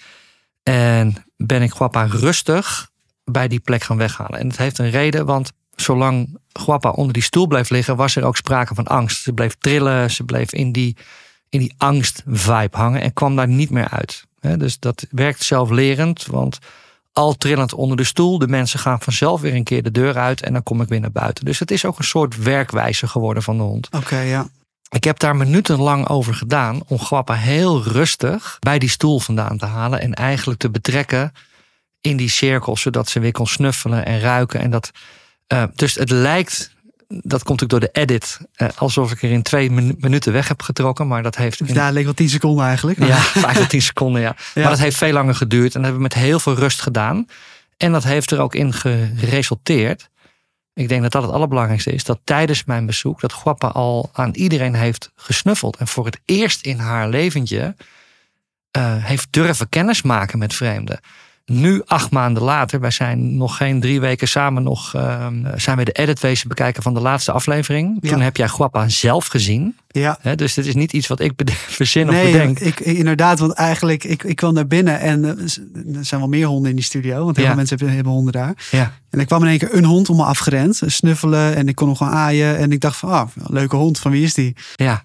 [0.62, 2.91] En ben ik Guapa rustig
[3.25, 4.39] bij die plek gaan weghalen.
[4.39, 8.25] En het heeft een reden, want zolang Guapa onder die stoel bleef liggen, was er
[8.25, 9.22] ook sprake van angst.
[9.22, 10.97] Ze bleef trillen, ze bleef in die,
[11.49, 14.25] in die angst-vibe hangen en kwam daar niet meer uit.
[14.41, 16.59] Dus dat werkt zelflerend, want
[17.12, 20.43] al trillend onder de stoel, de mensen gaan vanzelf weer een keer de deur uit
[20.43, 21.45] en dan kom ik weer naar buiten.
[21.45, 23.89] Dus het is ook een soort werkwijze geworden van de hond.
[23.91, 24.49] Oké, ja.
[24.89, 29.66] Ik heb daar minutenlang over gedaan om Guappa heel rustig bij die stoel vandaan te
[29.66, 31.33] halen en eigenlijk te betrekken
[32.01, 34.61] in die cirkel, zodat ze weer kon snuffelen en ruiken.
[34.61, 34.91] En dat,
[35.47, 36.70] eh, dus het lijkt,
[37.09, 40.49] dat komt ook door de edit, eh, alsof ik er in twee minu- minuten weg
[40.49, 42.99] heb getrokken, maar dat heeft in- Ja, het leek wel 10 seconden eigenlijk.
[43.05, 43.22] ja,
[43.53, 44.36] tot tien seconden, ja.
[44.55, 44.61] Ja.
[44.62, 47.26] Maar dat heeft veel langer geduurd en dat hebben we met heel veel rust gedaan.
[47.76, 50.09] En dat heeft er ook in geresulteerd.
[50.74, 52.05] Ik denk dat dat het allerbelangrijkste is.
[52.05, 55.76] Dat tijdens mijn bezoek dat Guappa al aan iedereen heeft gesnuffeld.
[55.76, 57.74] En voor het eerst in haar leventje
[58.70, 61.01] eh, heeft durven kennismaken met vreemden.
[61.47, 65.84] Nu, acht maanden later, wij zijn nog geen drie weken samen nog, ehm, zijn we
[65.84, 67.99] de edit wezen bekijken van de laatste aflevering.
[68.01, 68.11] Ja.
[68.11, 69.76] Toen heb jij Guappa zelf gezien.
[69.88, 70.18] Ja.
[70.34, 71.32] Dus dit is niet iets wat ik
[71.78, 72.59] verzin of bedenk.
[72.59, 75.30] ik, ik- inderdaad, want eigenlijk, ik, ik kwam naar binnen en eh,
[75.97, 77.51] er zijn wel meer honden in die studio, want heel Ja.
[77.51, 78.55] veel mensen hebben, hebben honden daar.
[78.70, 78.92] Ja.
[79.11, 81.86] En er kwam in één keer een hond om me afgerend, snuffelen en ik kon
[81.86, 82.57] hem gewoon aaien.
[82.59, 84.57] En ik dacht van, ah, leuke hond, van wie is die?
[84.74, 85.05] Ja,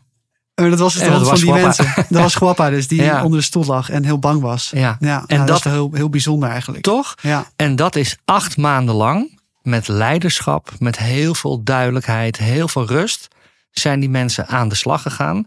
[0.64, 1.94] En dat was dat hond van die mensen.
[2.10, 3.24] Dat was Guappa dus, die Ja.
[3.24, 4.72] onder de stoel lag en heel bang was.
[4.76, 4.98] ja.
[5.00, 6.84] Ja, En nou, dat, dat- is heel, heel bijzonder eigenlijk.
[6.84, 7.16] Toch?
[7.22, 12.86] Ja, En dat is acht maanden lang met leiderschap, met heel veel duidelijkheid, heel veel
[12.86, 13.28] rust,
[13.72, 15.46] zijn die mensen aan de slag gegaan.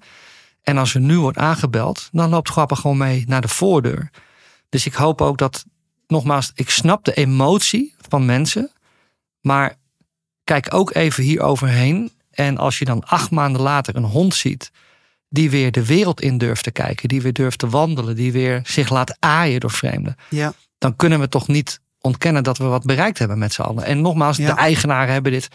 [0.63, 4.11] En als er nu wordt aangebeld, dan loopt Grappa gewoon mee naar de voordeur.
[4.69, 5.65] Dus ik hoop ook dat,
[6.07, 8.71] nogmaals, ik snap de emotie van mensen,
[9.41, 9.75] maar
[10.45, 12.13] kijk ook even hier overheen.
[12.31, 14.71] En als je dan acht maanden later een hond ziet
[15.33, 18.61] die weer de wereld in durft te kijken, die weer durft te wandelen, die weer
[18.65, 22.85] zich laat aaien door vreemden ja, dan kunnen we toch niet ontkennen dat we wat
[22.85, 23.85] bereikt hebben met z'n allen.
[23.85, 24.47] En nogmaals, Ja.
[24.55, 25.49] de eigenaren hebben dit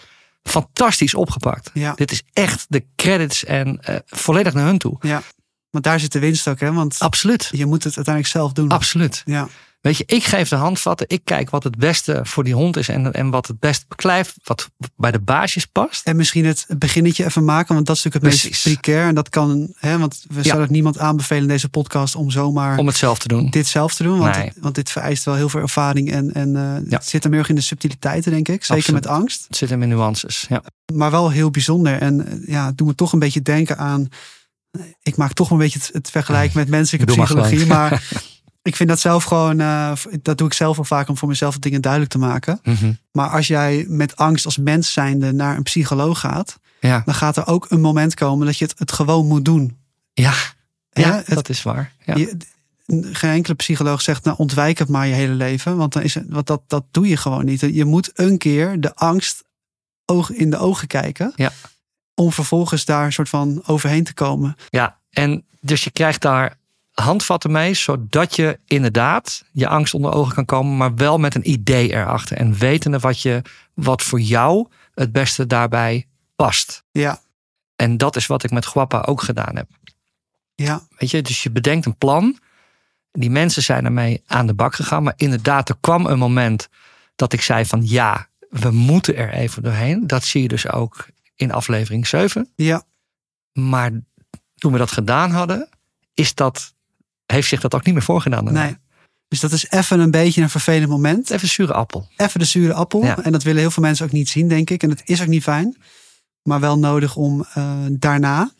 [0.44, 1.70] fantastisch opgepakt.
[1.74, 4.98] ja, Dit is echt de credits en eh, volledig naar hun toe.
[5.02, 5.22] ja.
[5.70, 6.74] Want daar zit de winst ook, hè?
[6.74, 7.50] Want Absoluut.
[7.52, 8.70] je moet het uiteindelijk zelf doen.
[8.70, 9.22] Absoluut.
[9.26, 9.48] Ja,
[9.88, 11.06] Weet je, ik geef de handvatten.
[11.10, 12.90] Ik kijk wat het beste voor die hond is.
[12.90, 14.36] En, en wat het best beklijft.
[14.44, 16.06] Wat bij de baasjes past.
[16.06, 19.08] En misschien het beginnetje even maken, want dat is natuurlijk het meest precair.
[19.08, 22.88] En dat kan, hè, want we zouden niemand aanbevelen in deze podcast om zomaar Om
[22.88, 23.50] het zelf te doen.
[23.50, 24.20] dit zelf te doen.
[24.20, 24.46] Want, Nee.
[24.46, 26.98] het, want dit vereist wel heel veel ervaring en, en eh, Ja.
[26.98, 28.64] het zit hem heel erg in de subtiliteiten, denk ik.
[28.64, 29.04] Zeker Absoluut.
[29.04, 29.46] met angst.
[29.48, 30.46] Het zit hem in nuances.
[30.50, 30.64] Ja.
[30.94, 32.00] Maar wel heel bijzonder.
[32.02, 34.08] En eh, ja, doet me toch een beetje denken aan.
[35.04, 37.66] Ik maak toch een beetje het, het vergelijk met menselijke Doe psychologie.
[37.66, 38.04] Maar,
[38.68, 39.60] ik vind dat zelf gewoon.
[39.60, 39.92] eh,
[40.22, 42.60] dat doe ik zelf wel vaak om voor mezelf dingen duidelijk te maken.
[42.64, 42.92] Mhm.
[43.12, 47.02] Maar als jij met angst als mens zijnde naar een psycholoog gaat, ja.
[47.06, 49.78] dan gaat er ook een moment komen dat je het, het gewoon moet doen.
[50.14, 50.34] Ja.
[50.90, 51.92] Ja, Ja, het- dat is waar.
[52.06, 52.16] Ja.
[52.16, 52.38] Je,
[53.12, 55.78] geen enkele psycholoog zegt, nou ontwijk het maar je hele leven.
[55.78, 57.60] Want dan is het, want dat, dat doe je gewoon niet.
[57.60, 59.44] Je moet een keer de angst
[60.06, 61.34] oog in de ogen kijken.
[61.36, 61.52] Ja.
[62.16, 64.56] Om vervolgens daar een soort van overheen te komen.
[64.70, 66.58] Ja, en dus je krijgt daar
[67.02, 71.50] handvatten mee, zodat je inderdaad je angst onder ogen kan komen, maar wel met een
[71.50, 72.38] idee erachter.
[72.38, 73.42] En wetende wat, je,
[73.74, 76.84] wat voor jou het beste daarbij past.
[76.92, 77.22] Ja,
[77.76, 79.70] En dat is wat ik met Guappa ook gedaan heb.
[80.56, 82.40] ja, Weet je, dus je bedenkt een plan.
[83.12, 85.04] Die mensen zijn ermee aan de bak gegaan.
[85.04, 86.70] Maar inderdaad, er kwam een moment
[87.16, 90.08] dat ik zei van ja, we moeten er even doorheen.
[90.08, 92.52] Dat zie je dus ook in aflevering 7.
[92.56, 92.84] ja,
[93.54, 93.92] Maar
[94.56, 95.70] toen we dat gedaan hadden,
[96.14, 96.74] is dat,
[97.34, 98.46] heeft zich dat ook niet meer voorgedaan.
[98.46, 98.64] daarna.
[98.64, 98.78] nee.
[99.28, 101.30] Dus dat is even een beetje een vervelend moment.
[101.30, 102.08] Even zure appel.
[102.18, 103.04] Even de zure appel.
[103.04, 103.24] Ja.
[103.24, 104.84] En dat willen heel veel mensen ook niet zien, denk ik.
[104.84, 105.78] En dat is ook niet fijn.
[106.44, 108.52] Maar wel nodig om eh, daarna...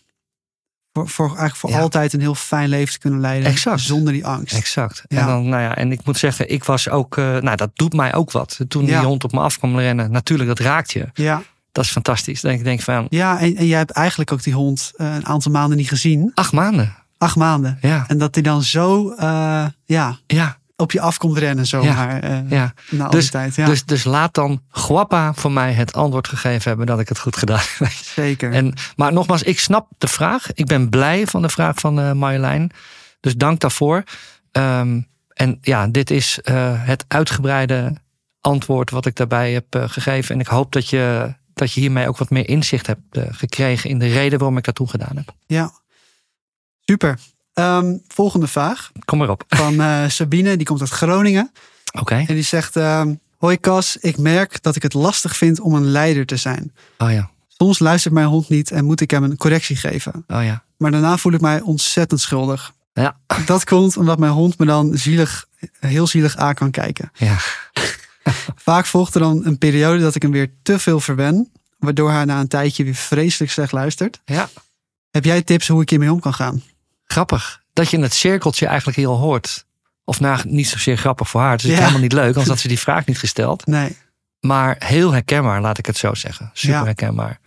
[0.94, 1.80] Voor, voor eigenlijk voor Ja.
[1.80, 3.50] altijd een heel fijn leven te kunnen leiden.
[3.50, 3.82] Exact.
[3.82, 4.56] Zonder die angst.
[4.56, 5.04] Exact.
[5.08, 5.20] Ja.
[5.20, 7.94] En, dan, nou ja, en ik moet zeggen, ik was ook, eh, nou dat doet
[7.94, 8.60] mij ook wat.
[8.68, 11.10] Toen die hond op me af kwam rennen, natuurlijk, dat raakt je.
[11.14, 12.42] Ja, Dat is fantastisch.
[12.42, 15.16] Dan denk ik denk van, ja en, en jij hebt eigenlijk ook die hond eh,
[15.16, 16.32] een aantal maanden niet gezien.
[16.34, 16.96] acht maanden.
[17.18, 17.78] Acht maanden.
[17.82, 22.20] Ja, En dat hij dan zo eh, ja, ja, op je af komt rennen zomaar.
[22.20, 22.74] eh ja.
[22.90, 23.56] Na al Dus- die tijd.
[23.56, 27.20] Ja, Dus, dus laat dan Guappa voor mij het antwoord gegeven hebben dat ik het
[27.20, 27.88] goed gedaan heb.
[27.92, 28.52] zeker.
[28.52, 30.54] En, maar nogmaals, ik snap de vraag.
[30.54, 32.72] Ik ben blij van de vraag van eh Marjolein.
[33.20, 34.04] Dus dank daarvoor.
[34.52, 35.02] Ehm,
[35.34, 36.40] en ja, dit is
[36.80, 37.96] het uitgebreide
[38.42, 40.36] antwoord wat ik daarbij heb gegeven.
[40.36, 43.02] En ik hoop dat je, dat je hiermee ook wat meer inzicht hebt
[43.32, 45.34] gekregen in de reden waarom ik dat toen gedaan heb.
[45.46, 45.72] Ja,
[46.90, 47.20] super.
[47.54, 49.44] Ehm, volgende vraag Kom maar op.
[49.56, 50.58] van eh, Sabine.
[50.58, 51.52] Die komt uit Groningen.
[52.00, 52.16] Oké.
[52.16, 52.76] En die zegt...
[52.76, 56.74] ehm, Hoi Cas, ik merk dat ik het lastig vind om een leider te zijn.
[56.98, 57.30] Oh ja.
[57.48, 60.24] Soms luistert mijn hond niet en moet ik hem een correctie geven.
[60.28, 60.64] Oh ja.
[60.78, 62.74] Maar daarna voel ik mij ontzettend schuldig.
[62.94, 63.18] Ja.
[63.46, 65.46] Dat komt omdat mijn hond me dan zielig,
[65.80, 67.12] heel zielig aan kan kijken.
[67.14, 67.36] Ja.
[68.56, 72.26] Vaak volgt er dan een periode dat ik hem weer te veel verwen, waardoor hij
[72.26, 74.22] na een tijdje weer vreselijk slecht luistert.
[74.26, 74.50] Ja.
[75.12, 76.64] Heb jij tips hoe ik hiermee om kan gaan?
[77.08, 77.62] Grappig.
[77.74, 79.66] Dat je het cirkeltje eigenlijk heel hoort.
[80.04, 81.52] Of nou, niet zozeer grappig voor haar.
[81.52, 81.78] Het is Ja.
[81.78, 83.66] helemaal niet leuk, anders had ze die vraag niet gesteld.
[83.66, 83.96] Nee,
[84.40, 86.50] Maar heel herkenbaar, laat ik het zo zeggen.
[86.54, 86.84] Super Ja.
[86.84, 87.40] herkenbaar.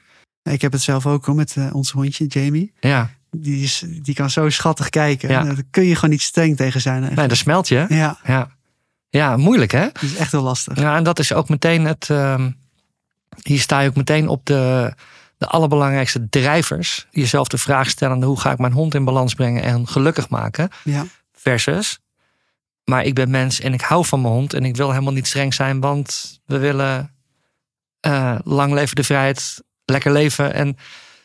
[0.42, 2.72] ik heb het zelf ook hoor, met eh, ons hondje Jamie.
[2.80, 3.10] Ja.
[3.30, 5.28] Die, is, die kan zo schattig kijken.
[5.28, 5.42] Ja.
[5.42, 6.92] Daar kun je gewoon niet streng tegen zijn.
[6.94, 7.20] eigenlijk.
[7.20, 7.86] Nee, dat smelt je.
[7.88, 8.48] Ja, Ja.
[9.08, 9.88] Ja, moeilijk hè?
[9.92, 10.78] dat is echt heel lastig.
[10.78, 12.10] Ja, en dat is ook meteen het.
[12.10, 12.50] ehm,
[13.42, 14.92] hier sta je ook meteen op de,
[15.40, 17.06] de allerbelangrijkste drijvers.
[17.10, 20.68] Jezelf de vraag stellen: hoe ga ik mijn hond in balans brengen en gelukkig maken?
[20.84, 21.98] Ja, Versus.
[22.84, 25.26] Maar ik ben mens en ik hou van mijn hond en ik wil helemaal niet
[25.26, 27.14] streng zijn, want we willen
[28.00, 30.54] eh, lang leven de vrijheid, lekker leven.
[30.54, 30.76] En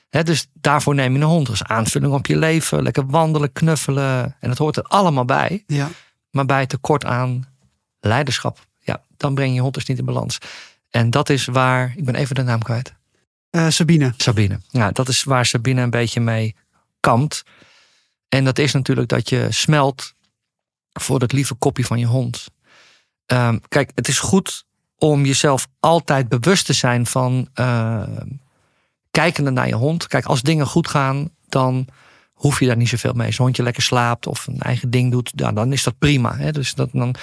[0.10, 2.84] hè, dus daarvoor neem je een hond als aanvulling op je leven.
[2.84, 4.36] Lekker wandelen, knuffelen.
[4.40, 5.64] En dat hoort er allemaal bij.
[5.68, 5.90] ja,
[6.30, 7.46] Maar bij tekort aan
[8.00, 10.38] leiderschap, ja, dan breng je je hond dus niet in balans.
[10.90, 12.94] En dat is waar, ik ben even de naam kwijt.
[13.56, 14.14] Eh, Sabine.
[14.18, 14.60] Sabine.
[14.70, 16.56] Ja, dat is waar Sabine een beetje mee
[17.00, 17.44] kampt.
[18.30, 20.14] En dat is natuurlijk dat je smelt
[20.92, 22.48] voor dat lieve kopje van je hond.
[23.26, 24.66] Ehm, kijk, het is goed
[24.98, 28.28] om jezelf altijd bewust te zijn van ehm,
[29.12, 30.08] kijkende naar je hond.
[30.08, 31.88] Kijk, als dingen goed gaan, dan
[32.34, 33.28] hoef je daar niet zoveel mee.
[33.28, 36.38] Als een hondje lekker slaapt of een eigen ding doet, dan is dat prima.
[36.38, 36.52] Hè?
[36.52, 37.16] Dus dat, dan,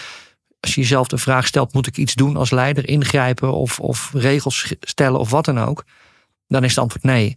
[0.60, 4.10] als je jezelf de vraag stelt, moet ik iets doen als leider, ingrijpen of, of
[4.12, 5.84] regels stellen of wat dan ook,
[6.48, 7.36] dan is het antwoord nee.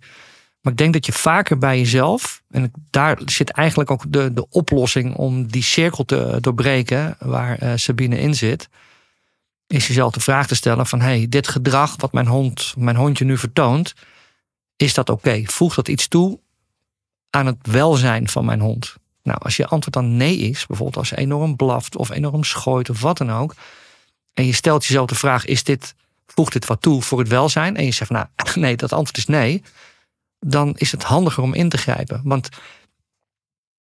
[0.62, 4.49] Maar ik denk dat je vaker bij jezelf, en daar zit eigenlijk ook de, de
[4.49, 8.70] oplossing om die cirkel te doorbreken waar eh, Sabine in zit,
[9.68, 13.26] is jezelf de vraag te stellen van hey, dit gedrag wat mijn hond, mijn hondje
[13.26, 13.93] nu vertoont,
[14.76, 15.41] is dat oké?
[15.43, 16.39] Voegt dat iets toe
[17.30, 18.95] aan het welzijn van mijn hond?
[19.24, 22.89] Nou, als je antwoord dan nee is, bijvoorbeeld als ze enorm blaft of enorm schooit
[22.89, 23.56] of wat dan ook,
[24.34, 25.95] en je stelt jezelf de vraag: is dit,
[26.36, 27.77] voegt dit wat toe voor het welzijn?
[27.77, 28.25] En je zegt nou,
[28.55, 29.63] nee, dat antwoord is nee.
[30.39, 32.21] Dan is het handiger om in te grijpen.
[32.23, 32.49] Want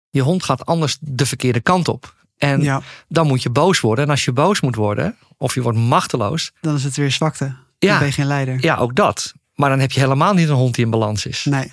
[0.10, 2.16] je hond gaat anders de verkeerde kant op.
[2.38, 4.06] En Ja, dan moet je boos worden.
[4.06, 7.46] En als je boos moet worden, of je wordt machteloos, dan is het weer zwakte.
[7.46, 7.98] Dan Ja.
[7.98, 8.58] ben je geen leider.
[8.64, 9.34] ja, ook dat.
[9.54, 11.46] Maar dan heb je helemaal niet een hond die in balans is.
[11.46, 11.72] Nee,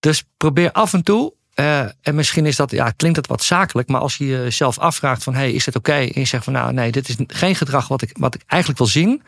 [0.00, 3.88] Dus probeer af en toe, eh, en misschien is dat, ja, klinkt het wat zakelijk,
[3.88, 5.92] maar als je jezelf afvraagt van, hey, is het oké?
[5.92, 8.80] En je zegt van, nou, nee, dit is geen gedrag wat ik, wat ik eigenlijk
[8.80, 9.22] wil zien,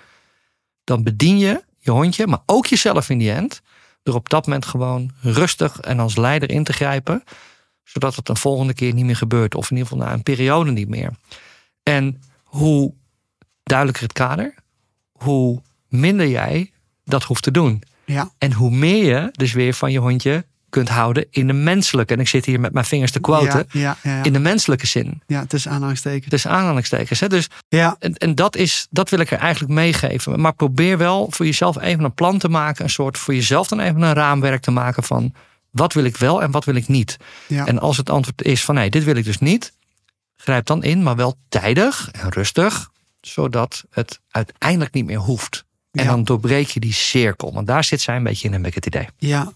[0.89, 3.61] dan bedien je je hondje, maar ook jezelf in die end,
[4.03, 7.25] door op dat moment gewoon rustig en als leider in te grijpen,
[7.85, 10.71] zodat het een volgende keer niet meer gebeurt, of in ieder geval na een periode
[10.71, 11.11] niet meer.
[11.83, 12.95] En hoe
[13.63, 14.55] duidelijker het kader,
[15.13, 16.71] hoe minder jij
[17.05, 17.83] dat hoeft te doen.
[18.05, 22.15] ja, En hoe meer je dus weer van je hondje kunt houden in de menselijke.
[22.15, 23.67] En ik zit hier met mijn vingers te quoten.
[23.71, 24.23] ja, ja, ja, ja.
[24.23, 25.23] In de menselijke zin.
[25.27, 26.31] ja tussen aanhalingstekens.
[26.31, 27.21] Dus aanhalingstekens.
[27.21, 27.29] Hè?
[27.29, 30.41] Dus, Ja, en en dat, is, dat wil ik er eigenlijk meegeven.
[30.41, 32.85] Maar probeer wel voor jezelf even een plan te maken.
[32.85, 35.33] Een soort voor jezelf dan even een raamwerk te maken van
[35.71, 37.17] wat wil ik wel en wat wil ik niet.
[37.47, 39.73] ja, En als het antwoord is van nee, dit wil ik dus niet.
[40.37, 42.91] Grijp dan in, maar wel tijdig en rustig.
[43.21, 45.65] Zodat het uiteindelijk niet meer hoeft.
[45.93, 47.53] En dan doorbreek je die cirkel.
[47.53, 49.09] Want daar zit zij een beetje in, heb ik het idee.
[49.19, 49.53] ja.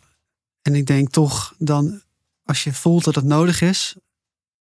[0.62, 2.00] En ik denk toch dan,
[2.44, 3.94] als je voelt dat het nodig is,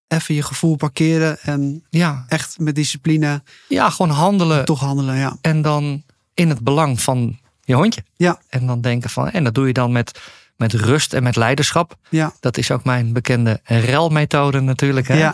[0.08, 4.66] even je gevoel parkeren en Ja, echt met discipline ja gewoon handelen.
[4.66, 5.16] toch handelen.
[5.16, 8.04] Ja, En dan in het belang van je hondje.
[8.16, 8.42] Ja.
[8.50, 10.20] En dan denken van, en dat doe je dan met,
[10.56, 11.96] met rust en met leiderschap.
[12.10, 15.08] ja, Dat is ook mijn bekende relmethode natuurlijk.
[15.08, 15.18] Hè?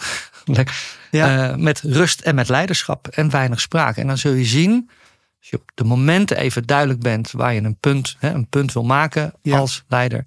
[1.11, 3.97] ja, Eh, met rust en met leiderschap en weinig spraak.
[3.97, 4.89] En dan zul je zien,
[5.39, 8.73] als je op de momenten even duidelijk bent waar je een punt, hè, een punt
[8.73, 9.57] wil maken Ja.
[9.57, 10.25] als leider,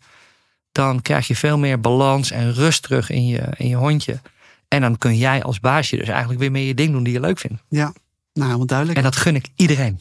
[0.73, 4.21] dan krijg je veel meer balans en rust terug in je, in je hondje.
[4.69, 7.21] En dan kun jij als baasje dus eigenlijk weer meer je ding doen die je
[7.21, 7.63] leuk vindt.
[7.69, 7.93] ja.
[8.33, 8.99] Nou, helemaal duidelijk.
[8.99, 9.99] En dat gun ik iedereen.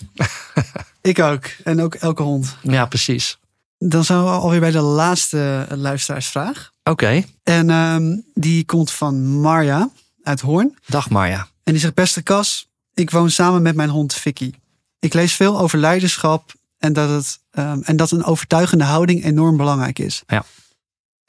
[1.02, 1.46] Ik ook.
[1.64, 2.56] En ook elke hond.
[2.62, 3.38] Ja, precies.
[3.78, 6.72] Dan zijn we alweer bij de laatste luisteraarsvraag.
[6.84, 9.90] Oké, En ehm, die komt van Marja
[10.24, 10.78] uit Hoorn.
[10.86, 11.48] dag Marja.
[11.64, 14.52] En die zegt, beste Cas, ik woon samen met mijn hond Vicky.
[15.00, 19.58] Ik lees veel over leiderschap en dat, het, ehm, en dat een overtuigende houding enorm
[19.58, 20.24] belangrijk is.
[20.28, 20.44] Ja.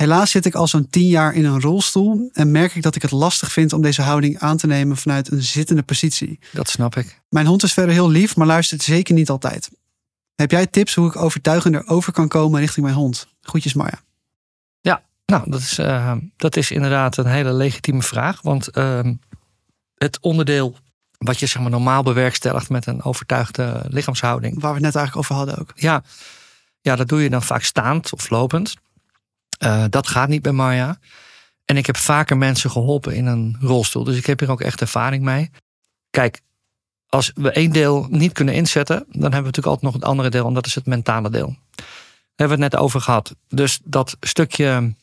[0.00, 3.02] Helaas zit ik al zo'n tien jaar in een rolstoel en merk ik dat ik
[3.02, 6.38] het lastig vind om deze houding aan te nemen vanuit een zittende positie.
[6.52, 7.20] Dat snap ik.
[7.28, 9.70] Mijn hond is verder heel lief, maar luistert zeker niet altijd.
[10.34, 13.26] Heb jij tips hoe ik overtuigender over kan komen richting mijn hond?
[13.40, 14.02] Groetjes Marja.
[15.26, 18.42] Nou, dat is, eh, dat is inderdaad een hele legitieme vraag.
[18.42, 19.14] Want ehm,
[19.94, 20.76] het onderdeel
[21.18, 24.60] wat je zeg maar, normaal bewerkstelligt met een overtuigde lichaamshouding.
[24.60, 25.72] Waar we het net eigenlijk over hadden ook.
[25.74, 26.02] Ja,
[26.82, 28.74] Ja, dat doe je dan vaak staand of lopend.
[29.64, 30.98] Uh, dat gaat niet bij Maya.
[31.64, 34.04] En ik heb vaker mensen geholpen in een rolstoel.
[34.04, 35.50] Dus ik heb hier ook echt ervaring mee.
[36.10, 36.40] Kijk,
[37.08, 40.28] als we één deel niet kunnen inzetten, dan hebben we natuurlijk altijd nog het andere
[40.28, 40.46] deel.
[40.46, 41.56] En dat is het mentale deel.
[41.74, 41.86] Daar
[42.36, 43.34] hebben we het net over gehad.
[43.48, 44.94] Dus dat stukje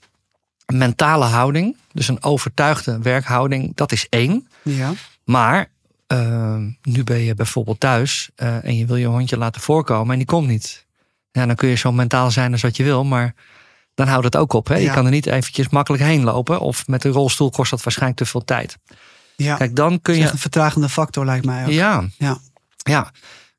[0.74, 4.48] mentale houding, dus een overtuigde werkhouding, dat is één.
[4.64, 4.94] Ja.
[5.24, 5.70] Maar
[6.08, 10.18] uh, nu ben je bijvoorbeeld thuis uh, en je wil je hondje laten voorkomen en
[10.18, 10.86] die komt niet.
[11.32, 13.34] Ja, dan kun je zo mentaal zijn als wat je wil, maar
[13.98, 14.68] dan houdt het ook op.
[14.68, 14.76] Hè?
[14.76, 14.82] Ja.
[14.82, 16.60] Je kan er niet eventjes makkelijk heen lopen.
[16.60, 18.78] Of met een rolstoel kost dat waarschijnlijk te veel tijd.
[19.36, 19.56] Ja.
[19.56, 20.30] Kijk, dan kun je.
[20.32, 21.72] een vertragende factor lijkt mij ook.
[21.72, 22.04] Ja.
[22.18, 22.38] ja.
[22.78, 23.12] Ja.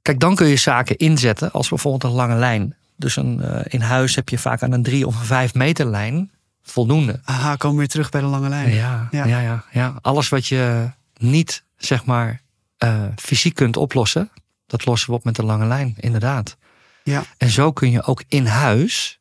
[0.02, 2.74] Kijk, dan kun je zaken inzetten als bijvoorbeeld een lange lijn.
[2.96, 5.86] Dus een, uh, in huis heb je vaak aan een drie of een vijf meter
[5.86, 6.30] lijn
[6.62, 7.20] voldoende.
[7.24, 8.74] Aha, komen we weer terug bij de lange lijn.
[8.74, 9.40] Ja, ja, ja.
[9.40, 9.94] ja, ja.
[10.00, 12.40] Alles wat je niet, zeg maar,
[12.84, 14.30] uh, fysiek kunt oplossen,
[14.66, 16.56] dat lossen we op met de lange lijn, inderdaad.
[17.02, 17.24] Ja.
[17.36, 19.17] En zo kun je ook in huis,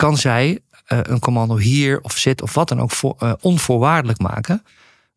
[0.00, 4.18] kan zij uh, een commando hier of zit of wat dan ook voor, uh, onvoorwaardelijk
[4.18, 4.64] maken.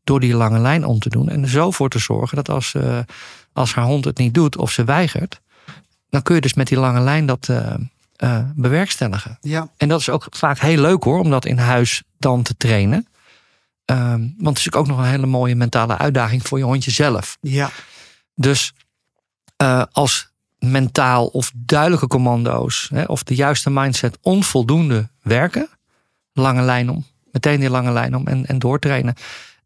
[0.03, 1.29] Door die lange lijn om te doen.
[1.29, 2.99] En er zo voor te zorgen dat als, uh,
[3.53, 5.41] als haar hond het niet doet of ze weigert.
[6.09, 7.49] Dan kun je dus met die lange lijn dat
[8.55, 9.38] bewerkstelligen.
[9.41, 9.67] Ja.
[9.77, 13.07] En dat is ook vaak heel leuk hoor, om dat in huis dan te trainen.
[13.86, 17.38] Um, want het is ook nog een hele mooie mentale uitdaging voor je hondje zelf.
[17.41, 17.69] Ja.
[18.36, 18.73] Dus
[19.61, 20.32] uh, als
[20.72, 25.70] mentaal of duidelijke commando's hè, of de juiste mindset onvoldoende werken,
[26.34, 29.16] lange lijn om, meteen die lange lijn om en, en doortrainen.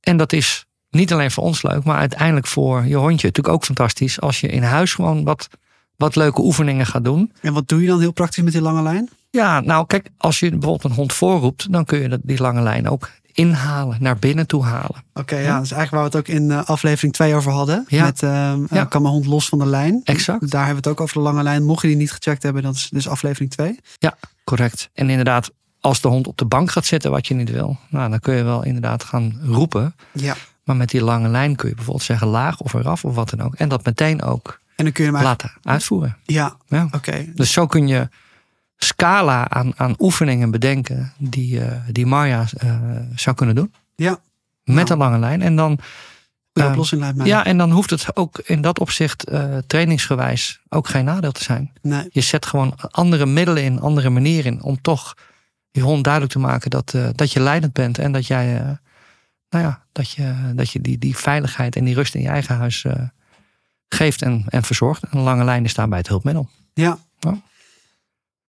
[0.02, 3.66] En dat is niet alleen voor ons leuk, maar uiteindelijk voor je hondje natuurlijk ook
[3.66, 5.50] fantastisch als je in huis gewoon wat,
[5.95, 7.32] wat leuke oefeningen gaat doen.
[7.41, 9.10] En wat doe je dan heel praktisch met die lange lijn?
[9.30, 12.89] Ja, nou kijk, als je bijvoorbeeld een hond voorroept, dan kun je die lange lijn
[12.89, 15.04] ook inhalen, naar binnen toe halen.
[15.14, 15.56] Oké, okay, ja.
[15.56, 17.86] dat is eigenlijk waar we het ook in uh, aflevering 2 over hadden.
[17.88, 18.04] Ja.
[18.04, 18.86] Met uh, ja.
[18.86, 20.02] kan mijn hond los van de lijn.
[20.04, 20.52] Exact.
[20.52, 21.64] Daar hebben we het ook over de lange lijn.
[21.64, 23.80] Mocht je die niet gecheckt hebben, dat is dus aflevering 2.
[23.98, 24.90] Ja, correct.
[24.94, 28.10] En inderdaad, als de hond op de bank gaat zitten wat je niet wil, nou,
[28.10, 29.96] dan kun je wel inderdaad gaan roepen.
[30.12, 30.36] Ja.
[30.64, 33.42] Maar met die lange lijn kun je bijvoorbeeld zeggen laag of eraf of wat dan
[33.42, 33.56] ook.
[33.56, 36.18] En dat meteen ook en dan kun je hem laten uitvoeren.
[36.24, 36.84] Ja, ja.
[36.86, 36.96] oké.
[36.96, 37.32] Okay.
[37.36, 38.10] Dus zo kun je
[38.78, 42.80] scala aan, aan oefeningen bedenken die, uh, die Marja uh,
[43.15, 43.73] zou kunnen doen.
[43.95, 44.19] Ja.
[44.63, 44.91] Met nou.
[44.91, 45.41] een lange lijn.
[45.41, 45.80] En dan.
[46.53, 47.28] Goede oplossing lijkt mij.
[47.28, 51.43] Ja, en dan hoeft het ook in dat opzicht uh, trainingsgewijs ook geen nadeel te
[51.43, 51.71] zijn.
[51.82, 52.07] Nee.
[52.11, 54.61] Je zet gewoon andere middelen in, andere manieren in.
[54.61, 55.13] Om toch
[55.71, 57.97] je hond duidelijk te maken dat, dat je leidend bent.
[57.97, 58.53] En dat jij,
[59.49, 62.55] nou ja, dat je, dat je die, die veiligheid en die rust in je eigen
[62.55, 62.86] huis
[63.89, 65.03] geeft en, en verzorgt.
[65.03, 66.49] En een lange lijn is daarbij het hulpmiddel.
[66.73, 66.97] Ja.
[67.19, 67.41] ja.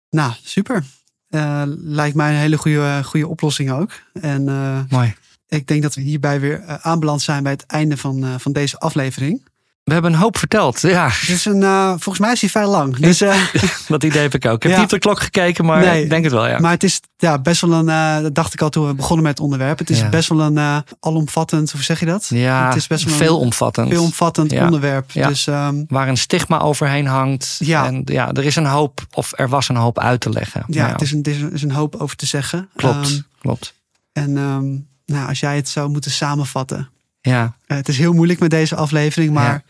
[0.09, 0.83] Nou, super.
[1.29, 3.91] Uh, lijkt mij een hele goede, goede oplossing ook.
[4.13, 5.15] En uh, Mooi.
[5.47, 9.47] ik denk dat we hierbij weer aanbeland zijn bij het einde van, van deze aflevering.
[9.89, 11.05] We hebben een hoop verteld, ja.
[11.27, 12.95] Is een, volgens mij is hij vrij lang.
[12.95, 13.17] Dus,
[13.87, 14.55] dat idee heb ik ook.
[14.55, 14.77] Ik heb Ja.
[14.77, 16.03] niet op de klok gekeken, maar Nee.
[16.03, 16.59] ik denk het wel, ja.
[16.59, 19.31] Maar het is ja, best wel een, dat dacht ik al toen we begonnen met
[19.33, 19.79] het onderwerp.
[19.79, 20.09] Het is Ja.
[20.09, 22.25] best wel een alomvattend, hoe zeg je dat?
[22.29, 23.89] ja, het is best wel een veelomvattend.
[23.89, 24.63] veelomvattend Ja.
[24.65, 25.13] onderwerp.
[25.13, 27.55] Dus um, Waar een stigma overheen hangt.
[27.59, 27.85] Ja.
[27.85, 30.63] En ja, er is een hoop, of er was een hoop uit te leggen.
[30.67, 32.69] ja, Nou het is een, het is een, hoop over te zeggen.
[32.75, 33.73] Klopt, Ehm, klopt.
[34.13, 36.89] en um, nou, als jij het zou moeten samenvatten.
[37.21, 39.63] Ja, Uh, het is heel moeilijk met deze aflevering, maar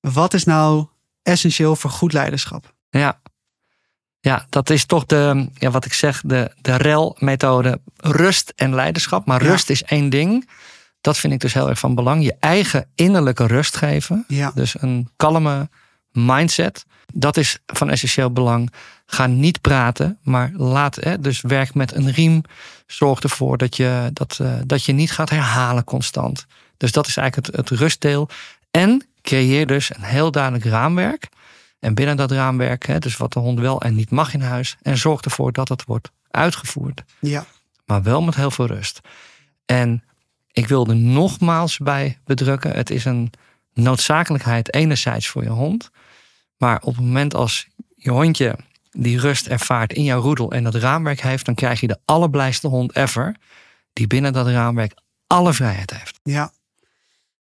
[0.00, 0.86] wat is nou
[1.22, 2.74] essentieel voor goed leiderschap?
[2.90, 3.20] ja.
[4.20, 9.26] Ja, dat is toch de, ja, wat ik zeg, de, de REL-methode rust en leiderschap.
[9.26, 9.48] Maar Ja.
[9.50, 10.48] rust is één ding.
[11.00, 12.24] Dat vind ik dus heel erg van belang.
[12.24, 14.24] Je eigen innerlijke rust geven.
[14.28, 15.68] Ja, Dus een kalme
[16.12, 16.84] mindset.
[17.14, 18.72] Dat is van essentieel belang.
[19.06, 20.94] Ga niet praten, maar laat.
[20.96, 22.42] Hè, dus werk met een riem.
[22.86, 26.46] Zorg ervoor dat je, dat, eh, dat je niet gaat herhalen constant.
[26.78, 28.28] Dus dat is eigenlijk het, het rustdeel.
[28.70, 31.28] En creëer dus een heel duidelijk raamwerk.
[31.78, 34.76] En binnen dat raamwerk, hè, dus wat de hond wel en niet mag in huis.
[34.82, 37.02] En zorg ervoor dat het wordt uitgevoerd.
[37.20, 37.46] ja,
[37.84, 39.00] Maar wel met heel veel rust.
[39.64, 40.04] En
[40.52, 42.72] ik wil er nogmaals bij bedrukken.
[42.72, 43.30] Het is een
[43.72, 45.90] noodzakelijkheid enerzijds voor je hond.
[46.56, 48.58] Maar op het moment als je hondje
[48.90, 52.68] die rust ervaart in jouw roedel en dat raamwerk heeft, dan krijg je de allerblijste
[52.68, 53.36] hond ever.
[53.92, 54.94] Die binnen dat raamwerk
[55.26, 56.20] alle vrijheid heeft.
[56.22, 56.52] ja.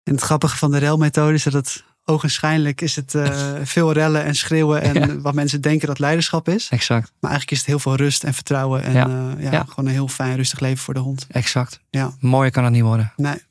[0.06, 3.30] En het grappige van de relmethode is dat het ogenschijnlijk is het eh,
[3.64, 5.20] veel rellen en schreeuwen en Ja.
[5.20, 6.68] wat mensen denken dat leiderschap is.
[6.70, 9.06] Exact, Maar eigenlijk is het heel veel rust en vertrouwen en Ja.
[9.06, 9.64] eh, ja, Ja.
[9.68, 11.26] gewoon een heel fijn rustig leven voor de hond.
[11.30, 11.80] exact.
[11.90, 12.12] Ja.
[12.20, 13.12] Mooier kan het niet worden.
[13.16, 13.42] Nee.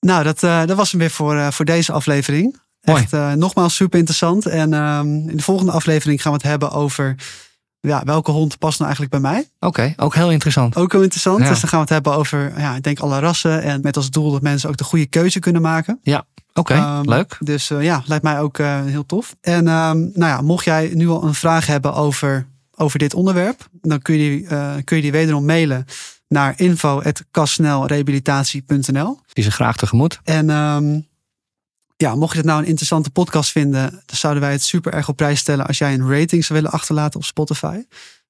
[0.00, 2.60] Nou, dat, eh, dat was hem weer voor, voor deze aflevering.
[2.82, 3.02] Mooi.
[3.02, 4.46] Echt nogmaals super interessant.
[4.46, 7.14] En ehm, in de volgende aflevering gaan we het hebben over
[7.88, 9.48] ja, welke hond past nou eigenlijk bij mij.
[9.60, 10.76] Oké, ook heel interessant.
[10.76, 11.40] Ook heel interessant.
[11.40, 11.48] Ja.
[11.48, 13.62] Dus dan gaan we het hebben over, ja, ik denk alle rassen.
[13.62, 16.00] En met als doel dat mensen ook de goede keuze kunnen maken.
[16.54, 17.36] Oké, Ehm, leuk.
[17.40, 19.36] Dus eh, ja, lijkt mij ook eh, heel tof.
[19.40, 23.68] En ehm, nou ja, mocht jij nu al een vraag hebben over over dit onderwerp,
[23.82, 25.84] dan kun je die, eh, kun je die wederom mailen
[26.28, 29.18] naar info.kasnelrehabilitatie.nl.
[29.32, 30.20] Die ze graag tegemoet.
[30.24, 31.00] En ehm,
[31.96, 35.08] ja, mocht je het nou een interessante podcast vinden, dan zouden wij het super erg
[35.08, 37.82] op prijs stellen als jij een rating zou willen achterlaten op Spotify.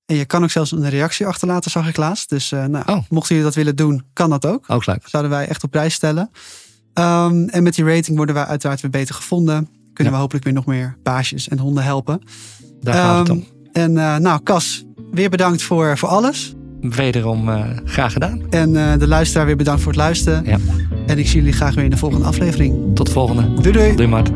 [0.06, 2.28] En je kan ook zelfs een reactie achterlaten, zag ik laatst.
[2.28, 2.98] Dus uh, nou, Oh.
[3.08, 4.64] mochten jullie dat willen doen, kan dat ook.
[4.70, 5.02] Ook leuk.
[5.08, 6.30] Zouden wij echt op prijs stellen.
[6.92, 9.68] Ehm, en met die rating worden wij uiteraard weer beter gevonden.
[9.92, 10.10] Kunnen Ja.
[10.10, 12.20] we hopelijk weer nog meer baasjes en honden helpen.
[12.80, 13.46] Daar gaat het Ehm, om.
[13.72, 16.54] En eh, nou, Cas, weer bedankt voor, voor alles.
[16.90, 18.40] Wederom eh, graag gedaan.
[18.50, 20.44] En eh, de luisteraar weer bedankt voor het luisteren.
[20.46, 20.58] Ja.
[21.06, 22.94] En ik zie jullie graag weer in de volgende aflevering.
[22.94, 23.54] Tot de volgende.
[23.62, 23.94] Doei doei!
[23.94, 24.30] Doei Mart.